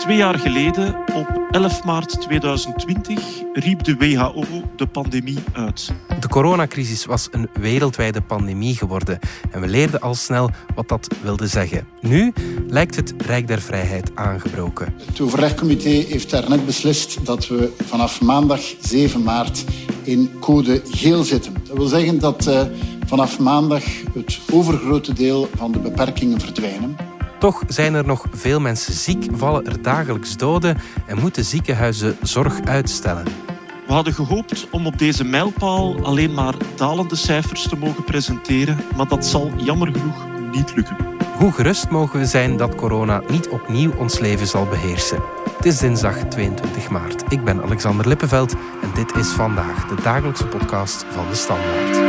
Twee 0.00 0.16
jaar 0.16 0.38
geleden, 0.38 0.96
op 1.14 1.42
11 1.50 1.84
maart 1.84 2.20
2020, 2.20 3.42
riep 3.52 3.84
de 3.84 3.96
WHO 3.96 4.44
de 4.76 4.86
pandemie 4.86 5.38
uit. 5.52 5.92
De 6.20 6.28
coronacrisis 6.28 7.04
was 7.04 7.28
een 7.30 7.48
wereldwijde 7.52 8.20
pandemie 8.20 8.76
geworden 8.76 9.18
en 9.50 9.60
we 9.60 9.68
leerden 9.68 10.00
al 10.00 10.14
snel 10.14 10.50
wat 10.74 10.88
dat 10.88 11.14
wilde 11.22 11.46
zeggen. 11.46 11.86
Nu 12.00 12.32
lijkt 12.68 12.96
het 12.96 13.14
Rijk 13.18 13.46
der 13.46 13.60
Vrijheid 13.60 14.10
aangebroken. 14.14 14.94
Het 15.06 15.20
overlegcomité 15.20 15.88
heeft 15.88 16.30
daarnet 16.30 16.66
beslist 16.66 17.26
dat 17.26 17.48
we 17.48 17.72
vanaf 17.84 18.20
maandag 18.20 18.60
7 18.80 19.22
maart 19.22 19.64
in 20.02 20.30
code 20.38 20.82
geel 20.84 21.22
zitten. 21.22 21.54
Dat 21.68 21.76
wil 21.76 21.86
zeggen 21.86 22.18
dat 22.18 22.46
uh, 22.46 22.62
vanaf 23.06 23.38
maandag 23.38 23.84
het 24.14 24.40
overgrote 24.52 25.12
deel 25.12 25.48
van 25.54 25.72
de 25.72 25.78
beperkingen 25.78 26.40
verdwijnen. 26.40 27.09
Toch 27.40 27.62
zijn 27.68 27.94
er 27.94 28.06
nog 28.06 28.26
veel 28.30 28.60
mensen 28.60 28.94
ziek, 28.94 29.26
vallen 29.32 29.66
er 29.66 29.82
dagelijks 29.82 30.36
doden 30.36 30.76
en 31.06 31.20
moeten 31.20 31.44
ziekenhuizen 31.44 32.16
zorg 32.22 32.60
uitstellen. 32.64 33.24
We 33.86 33.92
hadden 33.92 34.12
gehoopt 34.12 34.66
om 34.70 34.86
op 34.86 34.98
deze 34.98 35.24
mijlpaal 35.24 36.04
alleen 36.04 36.34
maar 36.34 36.54
dalende 36.76 37.16
cijfers 37.16 37.68
te 37.68 37.76
mogen 37.76 38.04
presenteren, 38.04 38.78
maar 38.96 39.08
dat 39.08 39.26
zal 39.26 39.50
jammer 39.56 39.92
genoeg 39.92 40.26
niet 40.52 40.76
lukken. 40.76 40.96
Hoe 41.36 41.52
gerust 41.52 41.90
mogen 41.90 42.18
we 42.18 42.26
zijn 42.26 42.56
dat 42.56 42.74
corona 42.74 43.22
niet 43.28 43.48
opnieuw 43.48 43.92
ons 43.96 44.18
leven 44.18 44.46
zal 44.46 44.66
beheersen? 44.66 45.22
Het 45.56 45.66
is 45.66 45.78
dinsdag 45.78 46.16
22 46.16 46.90
maart. 46.90 47.32
Ik 47.32 47.44
ben 47.44 47.62
Alexander 47.62 48.08
Lippenveld 48.08 48.52
en 48.82 48.90
dit 48.94 49.16
is 49.16 49.28
vandaag 49.28 49.88
de 49.88 50.02
dagelijkse 50.02 50.46
podcast 50.46 51.04
van 51.10 51.28
de 51.28 51.34
Standaard. 51.34 51.99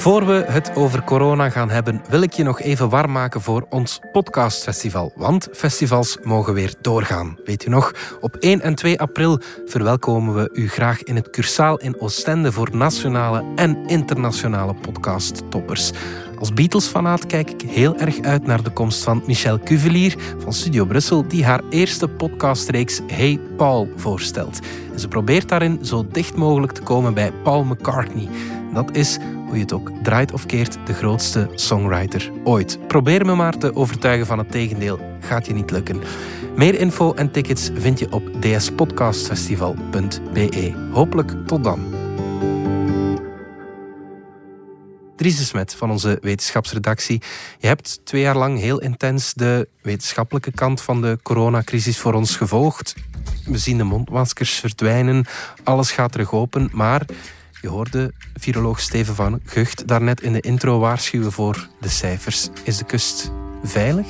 Voor 0.00 0.26
we 0.26 0.44
het 0.46 0.74
over 0.74 1.04
corona 1.04 1.50
gaan 1.50 1.70
hebben, 1.70 2.02
wil 2.08 2.22
ik 2.22 2.32
je 2.32 2.42
nog 2.42 2.60
even 2.60 2.88
warm 2.88 3.12
maken 3.12 3.40
voor 3.40 3.66
ons 3.68 4.00
podcastfestival. 4.12 5.12
Want 5.14 5.48
festivals 5.52 6.18
mogen 6.22 6.54
weer 6.54 6.74
doorgaan. 6.80 7.38
Weet 7.44 7.66
u 7.66 7.68
nog? 7.68 7.92
Op 8.20 8.36
1 8.36 8.60
en 8.60 8.74
2 8.74 9.00
april 9.00 9.40
verwelkomen 9.66 10.34
we 10.34 10.50
u 10.52 10.68
graag 10.68 11.02
in 11.02 11.16
het 11.16 11.30
Cursaal 11.30 11.76
in 11.76 12.00
Oostende 12.00 12.52
voor 12.52 12.68
nationale 12.72 13.44
en 13.54 13.86
internationale 13.86 14.74
podcasttoppers. 14.74 15.90
Als 16.40 16.54
Beatles-fanaat 16.54 17.26
kijk 17.26 17.50
ik 17.50 17.70
heel 17.70 17.96
erg 17.96 18.20
uit 18.20 18.46
naar 18.46 18.62
de 18.62 18.70
komst 18.70 19.02
van 19.02 19.22
Michelle 19.26 19.60
Cuvelier 19.60 20.16
van 20.38 20.52
Studio 20.52 20.84
Brussel, 20.84 21.28
die 21.28 21.44
haar 21.44 21.62
eerste 21.70 22.08
podcastreeks 22.08 23.00
Hey 23.06 23.40
Paul 23.56 23.88
voorstelt. 23.96 24.58
Ze 24.96 25.08
probeert 25.08 25.48
daarin 25.48 25.78
zo 25.82 26.06
dicht 26.06 26.36
mogelijk 26.36 26.72
te 26.72 26.82
komen 26.82 27.14
bij 27.14 27.32
Paul 27.42 27.64
McCartney. 27.64 28.28
Dat 28.74 28.96
is, 28.96 29.18
hoe 29.46 29.54
je 29.54 29.60
het 29.60 29.72
ook 29.72 29.90
draait 30.02 30.32
of 30.32 30.46
keert, 30.46 30.78
de 30.86 30.94
grootste 30.94 31.48
songwriter 31.54 32.30
ooit. 32.44 32.78
Probeer 32.86 33.26
me 33.26 33.34
maar 33.34 33.58
te 33.58 33.74
overtuigen 33.74 34.26
van 34.26 34.38
het 34.38 34.50
tegendeel. 34.50 34.98
Gaat 35.20 35.46
je 35.46 35.52
niet 35.52 35.70
lukken. 35.70 36.00
Meer 36.56 36.78
info 36.78 37.14
en 37.14 37.30
tickets 37.30 37.70
vind 37.74 37.98
je 37.98 38.12
op 38.12 38.22
dspodcastfestival.be. 38.40 40.74
Hopelijk 40.92 41.34
tot 41.46 41.64
dan. 41.64 41.89
Dries 45.20 45.52
van 45.76 45.90
onze 45.90 46.18
wetenschapsredactie. 46.20 47.22
Je 47.58 47.66
hebt 47.66 48.00
twee 48.04 48.20
jaar 48.20 48.36
lang 48.36 48.58
heel 48.58 48.80
intens 48.80 49.34
de 49.34 49.68
wetenschappelijke 49.82 50.50
kant 50.50 50.82
van 50.82 51.00
de 51.00 51.18
coronacrisis 51.22 51.98
voor 51.98 52.14
ons 52.14 52.36
gevolgd. 52.36 52.94
We 53.44 53.58
zien 53.58 53.76
de 53.76 53.84
mondmaskers 53.84 54.52
verdwijnen, 54.52 55.24
alles 55.64 55.90
gaat 55.90 56.12
terug 56.12 56.32
open, 56.32 56.70
maar 56.72 57.02
je 57.60 57.68
hoorde 57.68 58.12
viroloog 58.34 58.80
Steven 58.80 59.14
van 59.14 59.40
Gucht 59.44 59.86
daarnet 59.86 60.20
in 60.20 60.32
de 60.32 60.40
intro 60.40 60.78
waarschuwen 60.78 61.32
voor 61.32 61.68
de 61.80 61.88
cijfers. 61.88 62.48
Is 62.64 62.76
de 62.76 62.84
kust 62.84 63.30
veilig? 63.62 64.06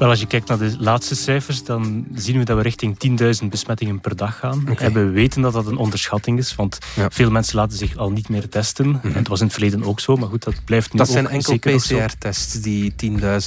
Wel, 0.00 0.08
als 0.08 0.20
je 0.20 0.26
kijkt 0.26 0.48
naar 0.48 0.58
de 0.58 0.74
laatste 0.78 1.14
cijfers, 1.14 1.64
dan 1.64 2.06
zien 2.14 2.38
we 2.38 2.44
dat 2.44 2.56
we 2.56 2.62
richting 2.62 3.18
10.000 3.42 3.48
besmettingen 3.48 4.00
per 4.00 4.16
dag 4.16 4.38
gaan. 4.38 4.76
En 4.76 4.92
we 4.92 5.04
weten 5.04 5.42
dat 5.42 5.52
dat 5.52 5.66
een 5.66 5.76
onderschatting 5.76 6.38
is, 6.38 6.54
want 6.54 6.78
veel 7.08 7.30
mensen 7.30 7.56
laten 7.56 7.78
zich 7.78 7.96
al 7.96 8.10
niet 8.10 8.28
meer 8.28 8.48
testen. 8.48 8.86
Mm 8.86 9.00
En 9.02 9.12
het 9.12 9.28
was 9.28 9.38
in 9.40 9.44
het 9.44 9.54
verleden 9.54 9.84
ook 9.84 10.00
zo, 10.00 10.16
maar 10.16 10.28
goed, 10.28 10.44
dat 10.44 10.64
blijft 10.64 10.92
nu 10.92 10.98
dat 10.98 11.08
ook 11.08 11.12
zijn 11.12 11.28
enkel 11.28 11.58
PCR-tests, 11.58 12.52
die 12.60 12.92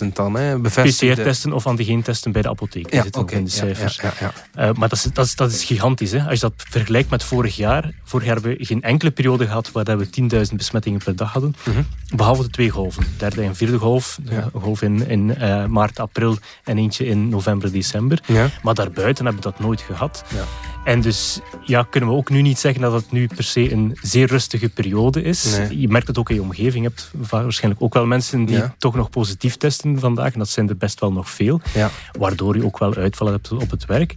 10.000 0.04 0.08
dan, 0.14 0.36
hè? 0.36 0.60
PCR-testen 0.60 1.54
of 1.54 1.68
antigeentesten 1.68 2.32
bij 2.32 2.42
de 2.42 2.50
apotheek. 2.50 2.94
Ja, 2.94 3.06
oké. 3.12 3.36
in 3.36 3.44
de 3.44 3.50
cijfers. 3.50 4.00
Ja, 4.02 4.14
ja, 4.20 4.34
uh, 4.70 4.76
maar 4.76 4.90
dat 4.90 4.98
is, 4.98 5.04
dat, 5.14 5.26
is, 5.26 5.36
dat 5.36 5.52
is 5.52 5.64
gigantisch. 5.64 6.12
Hè? 6.12 6.24
Als 6.24 6.40
je 6.40 6.40
dat 6.40 6.54
vergelijkt 6.56 7.10
met 7.10 7.24
vorig 7.24 7.56
jaar, 7.56 7.92
vorig 8.04 8.26
jaar 8.26 8.36
hebben 8.36 8.58
we 8.58 8.66
geen 8.66 8.82
enkele 8.82 9.12
periode 9.12 9.46
gehad 9.46 9.72
waar 9.72 9.98
we 9.98 10.08
10.000 10.50 10.56
besmettingen 10.56 11.00
per 11.04 11.16
dag 11.16 11.32
hadden, 11.32 11.56
mm 11.66 11.74
-hmm. 11.74 11.86
behalve 12.16 12.42
de 12.42 12.50
twee 12.50 12.70
golven. 12.70 13.04
Derde 13.18 13.42
en 13.42 13.56
vierde 13.56 13.78
golf, 13.78 14.20
een 14.26 14.62
golf 14.62 14.82
in, 14.82 15.08
in 15.08 15.36
uh, 15.40 15.66
maart, 15.66 16.00
april 16.00 16.38
en 16.64 16.78
eentje 16.78 17.06
in 17.06 17.30
november, 17.30 17.72
december. 17.72 18.20
Ja. 18.26 18.50
Maar 18.62 18.74
daarbuiten 18.74 19.26
hebben 19.26 19.44
we 19.44 19.50
dat 19.50 19.60
nooit 19.60 19.82
gehad. 19.82 20.24
Ja. 20.28 20.44
En 20.84 21.02
dus 21.02 21.40
ja, 21.66 21.88
kunnen 21.90 22.10
we 22.10 22.16
ook 22.16 22.30
nu 22.30 22.42
niet 22.42 22.60
zeggen 22.60 22.82
dat 22.82 22.94
het 22.94 23.12
nu 23.12 23.28
per 23.28 23.44
se 23.44 23.72
een 23.72 23.98
zeer 24.02 24.28
rustige 24.28 24.70
periode 24.70 25.22
is. 25.22 25.58
Je 25.70 25.88
merkt 25.88 26.08
het 26.08 26.18
ook 26.18 26.30
in 26.30 26.36
je 26.36 26.42
omgeving. 26.42 26.84
Je 26.84 26.90
hebt 26.90 27.12
waarschijnlijk 27.30 27.84
ook 27.84 27.94
wel 27.94 28.06
mensen 28.06 28.46
die 28.46 28.62
toch 28.78 28.96
nog 28.96 29.10
positief 29.10 29.56
testen 29.56 30.00
vandaag. 30.00 30.34
En 30.34 30.40
dat 30.40 30.50
zijn 30.50 30.70
er 30.70 30.78
best 30.78 31.00
wel 31.00 31.12
nog 31.12 31.30
veel. 31.30 31.62
Ja. 31.74 31.92
Waardoor 32.20 32.56
je 32.56 32.66
ook 32.66 32.80
wel 32.80 32.96
uitvallen 32.96 33.34
hebt 33.34 33.52
op 33.52 33.72
het 33.72 33.86
werk. 33.86 34.14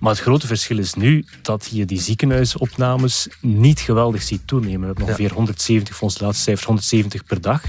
Maar 0.00 0.12
het 0.12 0.20
grote 0.20 0.46
verschil 0.46 0.78
is 0.78 0.94
nu 0.94 1.24
dat 1.42 1.68
je 1.72 1.84
die 1.84 2.00
ziekenhuisopnames 2.00 3.28
niet 3.40 3.80
geweldig 3.80 4.22
ziet 4.22 4.46
toenemen. 4.46 4.80
We 4.80 4.86
hebben 4.86 5.04
ongeveer 5.04 5.32
170, 5.32 5.96
volgens 5.96 6.20
de 6.20 6.24
laatste 6.24 6.44
cijfers, 6.44 6.66
170 6.66 7.24
per 7.24 7.40
dag. 7.40 7.62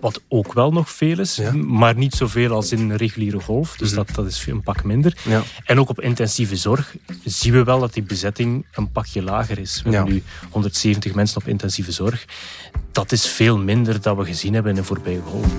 Wat 0.00 0.22
ook 0.28 0.52
wel 0.52 0.72
nog 0.72 0.90
veel 0.90 1.18
is. 1.18 1.40
Maar 1.66 1.96
niet 1.96 2.14
zoveel 2.14 2.52
als 2.52 2.72
in 2.72 2.78
een 2.78 2.96
reguliere 2.96 3.40
golf. 3.40 3.76
Dus 3.76 3.88
mhm. 3.88 3.96
dat, 3.96 4.14
dat 4.14 4.26
is 4.26 4.46
een 4.46 4.62
pak 4.62 4.84
minder. 4.84 5.16
En 5.64 5.80
ook 5.80 5.88
op 5.88 6.00
intensieve 6.00 6.56
zorg 6.56 6.96
zien 7.24 7.52
we 7.52 7.64
wel 7.64 7.80
dat 7.80 7.89
die 7.92 8.02
bezetting 8.02 8.66
een 8.72 8.92
pakje 8.92 9.22
lager 9.22 9.58
is. 9.58 9.82
We 9.82 9.90
hebben 9.90 10.14
nu 10.14 10.22
170 10.50 11.14
mensen 11.14 11.40
op 11.40 11.48
intensieve 11.48 11.92
zorg. 11.92 12.24
Dat 12.92 13.12
is 13.12 13.26
veel 13.26 13.58
minder 13.58 14.00
dan 14.00 14.16
we 14.16 14.24
gezien 14.24 14.54
hebben 14.54 14.72
in 14.72 14.78
de 14.78 14.84
voorbije 14.84 15.20
golf. 15.20 15.52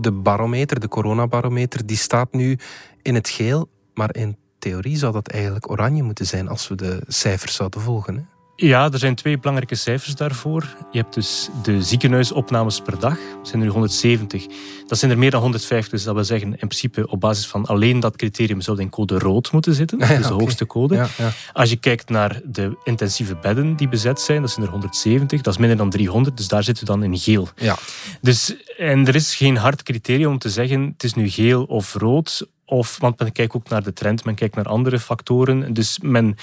De 0.00 0.12
barometer, 0.12 0.80
de 0.80 0.88
coronabarometer, 0.88 1.86
die 1.86 1.96
staat 1.96 2.32
nu 2.32 2.58
in 3.02 3.14
het 3.14 3.28
geel, 3.28 3.68
maar 3.94 4.16
in 4.16 4.36
theorie 4.58 4.96
zou 4.96 5.12
dat 5.12 5.28
eigenlijk 5.28 5.70
oranje 5.70 6.02
moeten 6.02 6.26
zijn 6.26 6.48
als 6.48 6.68
we 6.68 6.74
de 6.74 7.02
cijfers 7.06 7.54
zouden 7.54 7.80
volgen. 7.80 8.16
Hè? 8.16 8.33
Ja, 8.56 8.90
er 8.92 8.98
zijn 8.98 9.14
twee 9.14 9.38
belangrijke 9.38 9.74
cijfers 9.74 10.14
daarvoor. 10.14 10.76
Je 10.90 10.98
hebt 10.98 11.14
dus 11.14 11.48
de 11.62 11.82
ziekenhuisopnames 11.82 12.80
per 12.80 12.98
dag. 12.98 13.18
Dat 13.36 13.48
zijn 13.48 13.62
er 13.62 13.68
170. 13.68 14.46
Dat 14.86 14.98
zijn 14.98 15.10
er 15.10 15.18
meer 15.18 15.30
dan 15.30 15.40
150. 15.40 15.90
Dus 15.92 16.04
dat 16.04 16.14
wil 16.14 16.24
zeggen, 16.24 16.50
in 16.50 16.56
principe 16.56 17.08
op 17.08 17.20
basis 17.20 17.46
van 17.46 17.66
alleen 17.66 18.00
dat 18.00 18.16
criterium 18.16 18.60
zou 18.60 18.80
in 18.80 18.90
code 18.90 19.18
rood 19.18 19.52
moeten 19.52 19.74
zitten. 19.74 19.98
Dat 20.08 20.10
is 20.10 20.26
de 20.26 20.32
hoogste 20.32 20.66
code. 20.66 20.94
Ja, 20.94 21.08
ja. 21.18 21.32
Als 21.52 21.70
je 21.70 21.76
kijkt 21.76 22.08
naar 22.08 22.40
de 22.44 22.76
intensieve 22.84 23.36
bedden 23.36 23.76
die 23.76 23.88
bezet 23.88 24.20
zijn, 24.20 24.40
dat 24.40 24.50
zijn 24.50 24.66
er 24.66 24.72
170. 24.72 25.40
Dat 25.40 25.52
is 25.52 25.58
minder 25.58 25.76
dan 25.76 25.90
300, 25.90 26.36
dus 26.36 26.48
daar 26.48 26.62
zitten 26.62 26.86
we 26.86 26.90
dan 26.92 27.02
in 27.02 27.18
geel. 27.18 27.48
Ja. 27.56 27.76
Dus, 28.20 28.56
en 28.78 29.06
er 29.06 29.14
is 29.14 29.34
geen 29.34 29.56
hard 29.56 29.82
criterium 29.82 30.30
om 30.30 30.38
te 30.38 30.50
zeggen, 30.50 30.82
het 30.92 31.04
is 31.04 31.14
nu 31.14 31.28
geel 31.28 31.64
of 31.64 31.94
rood 31.94 32.46
of, 32.74 32.98
want 32.98 33.18
men 33.18 33.32
kijkt 33.32 33.54
ook 33.54 33.68
naar 33.68 33.82
de 33.82 33.92
trend, 33.92 34.24
men 34.24 34.34
kijkt 34.34 34.54
naar 34.54 34.64
andere 34.64 34.98
factoren. 34.98 35.72
Dus 35.72 35.98
men, 36.02 36.36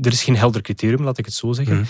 er 0.00 0.12
is 0.12 0.22
geen 0.22 0.36
helder 0.36 0.62
criterium, 0.62 1.04
laat 1.04 1.18
ik 1.18 1.24
het 1.24 1.34
zo 1.34 1.52
zeggen. 1.52 1.74
Mhm 1.74 1.84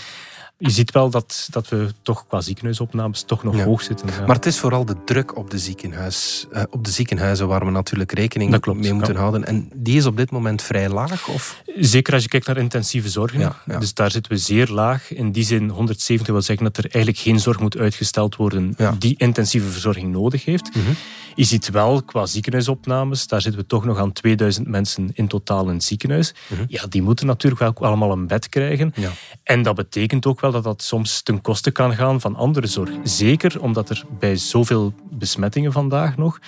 je 0.61 0.71
ziet 0.71 0.91
wel 0.91 1.11
dat, 1.11 1.49
dat 1.51 1.69
we 1.69 1.89
toch 2.03 2.27
qua 2.27 2.41
ziekenhuisopnames 2.41 3.23
toch 3.23 3.43
nog 3.43 3.63
hoog 3.63 3.83
zitten. 3.83 4.09
Maar 4.27 4.37
het 4.37 4.47
is 4.47 4.59
vooral 4.59 4.85
de 4.85 4.97
druk 5.05 5.37
op 5.37 5.51
de, 5.51 5.59
ziekenhuis, 5.59 6.47
uh, 6.53 6.63
op 6.71 6.85
de 6.85 6.91
ziekenhuizen 6.91 7.49
waar 7.49 7.65
we 7.65 7.71
natuurlijk 7.71 8.13
rekening 8.13 8.75
mee 8.75 8.93
moeten 8.93 9.17
houden. 9.17 9.45
En 9.45 9.69
die 9.75 9.97
is 9.97 10.07
op 10.07 10.17
dit 10.17 10.31
moment 10.31 10.63
vrij 10.63 10.89
laag? 10.89 11.29
Of? 11.29 11.63
Zeker 11.77 12.15
als 12.15 12.23
je 12.23 12.29
kijkt 12.29 12.47
naar 12.47 12.57
intensieve 12.57 13.09
zorgen. 13.09 13.53
Dus 13.65 13.95
daar 13.95 14.11
zitten 14.11 14.33
we 14.33 14.39
zeer 14.39 14.69
laag. 14.69 15.13
In 15.13 15.33
die 15.33 15.45
zin 15.45 15.69
170 15.69 16.33
wil 16.33 16.43
zeggen 16.43 16.65
dat 16.65 16.77
er 16.77 16.85
eigenlijk 16.85 17.19
geen 17.19 17.41
zorg 17.41 17.61
moet 17.61 17.77
uitgesteld 17.77 18.37
worden 18.37 18.77
die 18.99 19.15
intensieve 19.19 19.69
verzorging 19.69 20.13
nodig 20.13 20.45
heeft. 20.45 20.75
Mhm. 20.75 20.91
Je 21.35 21.45
ziet 21.45 21.71
wel 21.71 22.03
qua 22.03 22.27
ziekenhuisopnames, 22.27 23.27
daar 23.27 23.41
zitten 23.41 23.61
we 23.61 23.67
toch 23.67 23.85
nog 23.85 23.99
aan 23.99 24.13
2000 24.13 24.67
mensen 24.67 25.11
in 25.13 25.29
totaal 25.29 25.67
in 25.69 25.75
het 25.75 25.85
ziekenhuis. 25.85 26.35
Mhm. 26.47 26.65
Ja, 26.69 26.87
die 26.89 27.03
moeten 27.03 27.27
natuurlijk 27.27 27.61
wel 27.61 27.89
allemaal 27.89 28.13
een 28.13 28.27
bed 28.27 28.49
krijgen. 28.49 28.95
En 29.43 29.63
dat 29.63 29.75
betekent 29.75 30.27
ook 30.27 30.41
wel 30.41 30.51
dat 30.51 30.65
dat 30.65 30.83
soms 30.83 31.23
ten 31.23 31.41
koste 31.41 31.71
kan 31.71 31.95
gaan 31.95 32.21
van 32.21 32.37
andere 32.37 32.67
zorg. 32.67 32.91
Zeker 33.03 33.61
omdat 33.61 33.91
er 33.91 34.05
bij 34.19 34.37
zoveel 34.37 34.93
besmettingen 35.11 35.73
vandaag 35.73 36.17
nog 36.17 36.39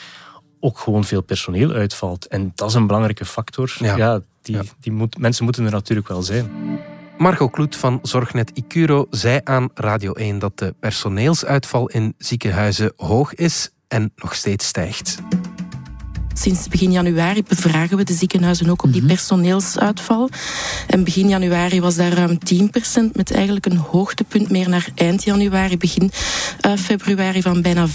ook 0.61 0.79
gewoon 0.79 1.05
veel 1.05 1.23
personeel 1.23 1.70
uitvalt. 1.70 2.26
En 2.26 2.52
dat 2.55 2.69
is 2.69 2.75
een 2.75 2.87
belangrijke 2.87 3.25
factor. 3.25 3.76
Ja. 3.78 4.20
die, 4.43 4.58
die 4.81 4.93
moet, 4.93 5.19
mensen 5.19 5.44
moeten 5.44 5.64
er 5.64 5.70
natuurlijk 5.70 6.08
wel 6.08 6.23
zijn. 6.23 6.50
Margot 7.19 7.50
Kloet 7.50 7.76
van 7.76 7.99
Zorgnet 8.02 8.50
Icuro 8.55 9.06
zei 9.11 9.40
aan 9.44 9.70
Radio 9.75 10.12
1 10.12 10.38
dat 10.38 10.58
de 10.58 10.75
personeelsuitval 10.81 11.88
in 11.88 12.14
ziekenhuizen 12.19 12.93
hoog 12.96 13.35
is 13.35 13.70
en 13.93 14.12
nog 14.17 14.35
steeds 14.35 14.67
stijgt. 14.67 15.17
Sinds 16.35 16.69
begin 16.69 16.93
januari 16.93 17.43
bevragen 17.43 17.97
we 17.97 18.05
de 18.05 18.12
ziekenhuizen 18.12 18.71
ook 18.71 18.83
op 18.83 18.93
die 18.93 19.00
mhm. 19.00 19.11
personeelsuitval. 19.11 20.29
En 20.87 21.05
begin 21.05 21.29
januari 21.29 21.81
was 21.81 21.94
daar 21.94 22.12
ruim 22.12 22.39
10%, 22.55 23.12
met 23.12 23.33
eigenlijk 23.33 23.67
een 23.67 23.77
hoogtepunt 23.77 24.50
meer 24.50 24.69
naar 24.69 24.89
eind 24.94 25.25
januari, 25.25 25.77
begin 25.77 26.11
uh, 26.67 26.73
februari 26.77 27.43
van 27.43 27.62
bijna 27.62 27.89
15%. 27.89 27.93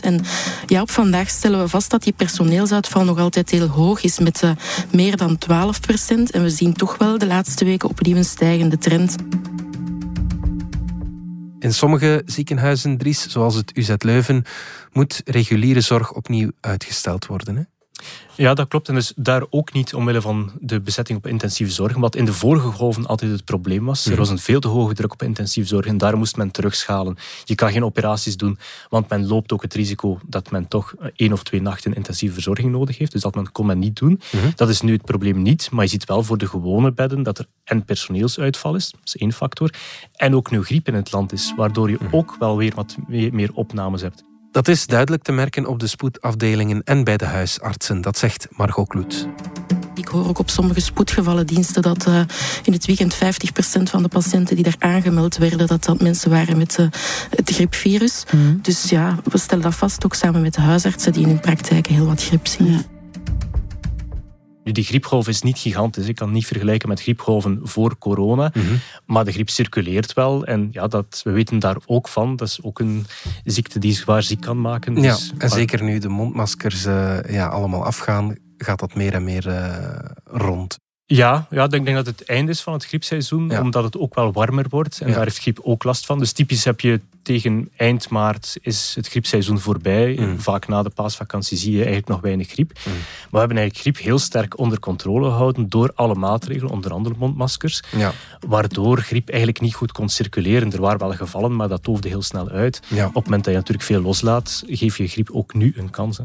En 0.00 0.20
ja, 0.66 0.80
op 0.80 0.90
vandaag 0.90 1.28
stellen 1.28 1.60
we 1.60 1.68
vast 1.68 1.90
dat 1.90 2.02
die 2.02 2.12
personeelsuitval 2.12 3.04
nog 3.04 3.18
altijd 3.18 3.50
heel 3.50 3.66
hoog 3.66 4.02
is, 4.02 4.18
met 4.18 4.42
uh, 4.42 4.50
meer 4.90 5.16
dan 5.16 5.38
12%. 5.38 5.50
En 6.30 6.42
we 6.42 6.50
zien 6.50 6.72
toch 6.72 6.96
wel 6.98 7.18
de 7.18 7.26
laatste 7.26 7.64
weken 7.64 7.88
opnieuw 7.88 8.16
een 8.16 8.24
stijgende 8.24 8.78
trend. 8.78 9.16
In 11.58 11.74
sommige 11.74 12.22
ziekenhuizen, 12.24 12.98
Dries, 12.98 13.28
zoals 13.28 13.54
het 13.54 13.76
UZ 13.76 13.94
Leuven, 13.98 14.44
moet 14.92 15.22
reguliere 15.24 15.80
zorg 15.80 16.12
opnieuw 16.12 16.50
uitgesteld 16.60 17.26
worden. 17.26 17.68
Ja, 18.34 18.54
dat 18.54 18.68
klopt. 18.68 18.88
En 18.88 18.94
dus 18.94 19.12
daar 19.16 19.42
ook 19.50 19.72
niet 19.72 19.94
omwille 19.94 20.20
van 20.20 20.52
de 20.60 20.80
bezetting 20.80 21.18
op 21.18 21.26
intensieve 21.26 21.72
zorg, 21.72 21.96
wat 21.96 22.16
in 22.16 22.24
de 22.24 22.32
vorige 22.32 22.66
golven 22.66 23.06
altijd 23.06 23.30
het 23.30 23.44
probleem 23.44 23.84
was. 23.84 24.04
Er 24.04 24.10
mhm. 24.10 24.18
was 24.18 24.28
een 24.28 24.38
veel 24.38 24.60
te 24.60 24.68
hoge 24.68 24.94
druk 24.94 25.12
op 25.12 25.22
intensieve 25.22 25.68
zorg 25.68 25.86
en 25.86 25.98
daar 25.98 26.16
moest 26.16 26.36
men 26.36 26.50
terugschalen. 26.50 27.16
Je 27.44 27.54
kan 27.54 27.72
geen 27.72 27.84
operaties 27.84 28.36
doen, 28.36 28.58
want 28.88 29.08
men 29.08 29.26
loopt 29.26 29.52
ook 29.52 29.62
het 29.62 29.74
risico 29.74 30.18
dat 30.26 30.50
men 30.50 30.68
toch 30.68 30.94
één 31.16 31.32
of 31.32 31.42
twee 31.42 31.62
nachten 31.62 31.94
intensieve 31.94 32.34
verzorging 32.34 32.70
nodig 32.70 32.98
heeft. 32.98 33.12
Dus 33.12 33.22
dat 33.22 33.34
men, 33.34 33.52
kon 33.52 33.66
men 33.66 33.78
niet 33.78 33.96
doen. 33.96 34.20
Mhm. 34.32 34.50
Dat 34.54 34.68
is 34.68 34.80
nu 34.80 34.92
het 34.92 35.04
probleem 35.04 35.42
niet, 35.42 35.70
maar 35.70 35.84
je 35.84 35.90
ziet 35.90 36.04
wel 36.04 36.22
voor 36.22 36.38
de 36.38 36.48
gewone 36.48 36.92
bedden 36.92 37.22
dat 37.22 37.38
er 37.38 37.46
en 37.64 37.84
personeelsuitval 37.84 38.74
is, 38.74 38.90
dat 38.90 39.00
is 39.04 39.16
één 39.16 39.32
factor, 39.32 39.74
en 40.12 40.34
ook 40.34 40.50
nu 40.50 40.62
griep 40.62 40.88
in 40.88 40.94
het 40.94 41.12
land 41.12 41.32
is, 41.32 41.52
waardoor 41.56 41.90
je 41.90 41.98
mhm. 42.00 42.16
ook 42.16 42.36
wel 42.38 42.56
weer 42.56 42.72
wat 42.74 42.96
meer 43.08 43.50
opnames 43.54 44.02
hebt. 44.02 44.26
Dat 44.52 44.68
is 44.68 44.86
duidelijk 44.86 45.22
te 45.22 45.32
merken 45.32 45.66
op 45.66 45.78
de 45.78 45.86
spoedafdelingen 45.86 46.82
en 46.84 47.04
bij 47.04 47.16
de 47.16 47.24
huisartsen, 47.24 48.00
dat 48.00 48.18
zegt 48.18 48.48
Margot 48.50 48.88
Kloet. 48.88 49.28
Ik 49.94 50.08
hoor 50.08 50.28
ook 50.28 50.38
op 50.38 50.50
sommige 50.50 50.80
spoedgevallendiensten 50.80 51.82
dat 51.82 52.06
uh, 52.06 52.20
in 52.64 52.72
het 52.72 52.86
weekend 52.86 53.14
50% 53.14 53.18
van 53.82 54.02
de 54.02 54.08
patiënten 54.08 54.54
die 54.54 54.64
daar 54.64 54.76
aangemeld 54.78 55.36
werden, 55.36 55.66
dat 55.66 55.84
dat 55.84 56.00
mensen 56.00 56.30
waren 56.30 56.56
met 56.56 56.78
uh, 56.80 56.86
het 57.36 57.50
griepvirus. 57.50 58.24
Mm. 58.30 58.58
Dus 58.62 58.90
ja, 58.90 59.18
we 59.24 59.38
stellen 59.38 59.62
dat 59.62 59.74
vast 59.74 60.04
ook 60.04 60.14
samen 60.14 60.42
met 60.42 60.54
de 60.54 60.60
huisartsen 60.60 61.12
die 61.12 61.22
in 61.22 61.28
hun 61.28 61.40
praktijk 61.40 61.86
heel 61.86 62.06
wat 62.06 62.22
griep 62.22 62.46
zien. 62.46 62.72
Ja. 62.72 62.97
Nu, 64.68 64.74
die 64.74 64.84
griepgolf 64.84 65.28
is 65.28 65.42
niet 65.42 65.58
gigantisch. 65.58 66.08
Ik 66.08 66.14
kan 66.14 66.32
niet 66.32 66.46
vergelijken 66.46 66.88
met 66.88 67.00
griepgolven 67.00 67.60
voor 67.62 67.98
corona. 67.98 68.50
Mhm. 68.54 68.74
Maar 69.06 69.24
de 69.24 69.32
griep 69.32 69.50
circuleert 69.50 70.12
wel. 70.12 70.44
En 70.44 70.68
ja, 70.70 70.86
dat, 70.86 71.20
we 71.24 71.30
weten 71.30 71.58
daar 71.58 71.76
ook 71.86 72.08
van. 72.08 72.36
Dat 72.36 72.48
is 72.48 72.62
ook 72.62 72.78
een 72.78 73.06
ziekte 73.44 73.78
die 73.78 73.92
zwaar 73.92 74.22
ziek 74.22 74.40
kan 74.40 74.60
maken. 74.60 75.02
Ja, 75.02 75.12
dus, 75.14 75.32
en 75.38 75.50
zeker 75.50 75.82
nu 75.82 75.98
de 75.98 76.08
mondmaskers 76.08 76.86
uh, 76.86 77.18
ja, 77.28 77.46
allemaal 77.46 77.84
afgaan, 77.84 78.36
gaat 78.56 78.78
dat 78.78 78.94
meer 78.94 79.14
en 79.14 79.24
meer 79.24 79.46
uh, 79.46 79.98
rond. 80.24 80.78
Ja, 81.10 81.46
ja, 81.50 81.64
ik 81.64 81.70
denk 81.70 81.94
dat 81.94 82.06
het 82.06 82.24
einde 82.24 82.50
is 82.50 82.60
van 82.60 82.72
het 82.72 82.84
griepseizoen, 82.84 83.58
omdat 83.60 83.84
het 83.84 83.98
ook 83.98 84.14
wel 84.14 84.32
warmer 84.32 84.66
wordt. 84.68 85.00
En 85.00 85.12
daar 85.12 85.24
heeft 85.24 85.38
griep 85.38 85.60
ook 85.62 85.84
last 85.84 86.06
van. 86.06 86.18
Dus 86.18 86.32
typisch 86.32 86.64
heb 86.64 86.80
je 86.80 87.00
tegen 87.22 87.70
eind 87.76 88.08
maart 88.08 88.56
is 88.60 88.92
het 88.94 89.08
griepseizoen 89.08 89.58
voorbij. 89.58 90.16
Mm. 90.20 90.40
Vaak 90.40 90.68
na 90.68 90.82
de 90.82 90.90
paasvakantie 90.90 91.56
zie 91.56 91.70
je 91.70 91.76
eigenlijk 91.76 92.08
nog 92.08 92.20
weinig 92.20 92.48
griep. 92.48 92.68
Mm. 92.68 92.92
Maar 92.92 93.02
we 93.30 93.38
hebben 93.38 93.56
eigenlijk 93.56 93.96
griep 93.96 94.06
heel 94.06 94.18
sterk 94.18 94.58
onder 94.58 94.80
controle 94.80 95.30
gehouden 95.30 95.68
door 95.68 95.92
alle 95.94 96.14
maatregelen, 96.14 96.72
onder 96.72 96.92
andere 96.92 97.14
mondmaskers. 97.18 97.82
Ja. 97.96 98.12
Waardoor 98.46 98.98
griep 98.98 99.28
eigenlijk 99.28 99.60
niet 99.60 99.74
goed 99.74 99.92
kon 99.92 100.08
circuleren. 100.08 100.72
Er 100.72 100.80
waren 100.80 100.98
wel 100.98 101.12
gevallen, 101.12 101.56
maar 101.56 101.68
dat 101.68 101.82
toofde 101.82 102.08
heel 102.08 102.22
snel 102.22 102.48
uit. 102.48 102.80
Op 102.90 103.14
het 103.14 103.24
moment 103.24 103.44
dat 103.44 103.52
je 103.52 103.58
natuurlijk 103.58 103.86
veel 103.86 104.02
loslaat, 104.02 104.62
geef 104.66 104.96
je 104.96 105.08
griep 105.08 105.30
ook 105.32 105.54
nu 105.54 105.72
een 105.76 105.90
kans. 105.90 106.18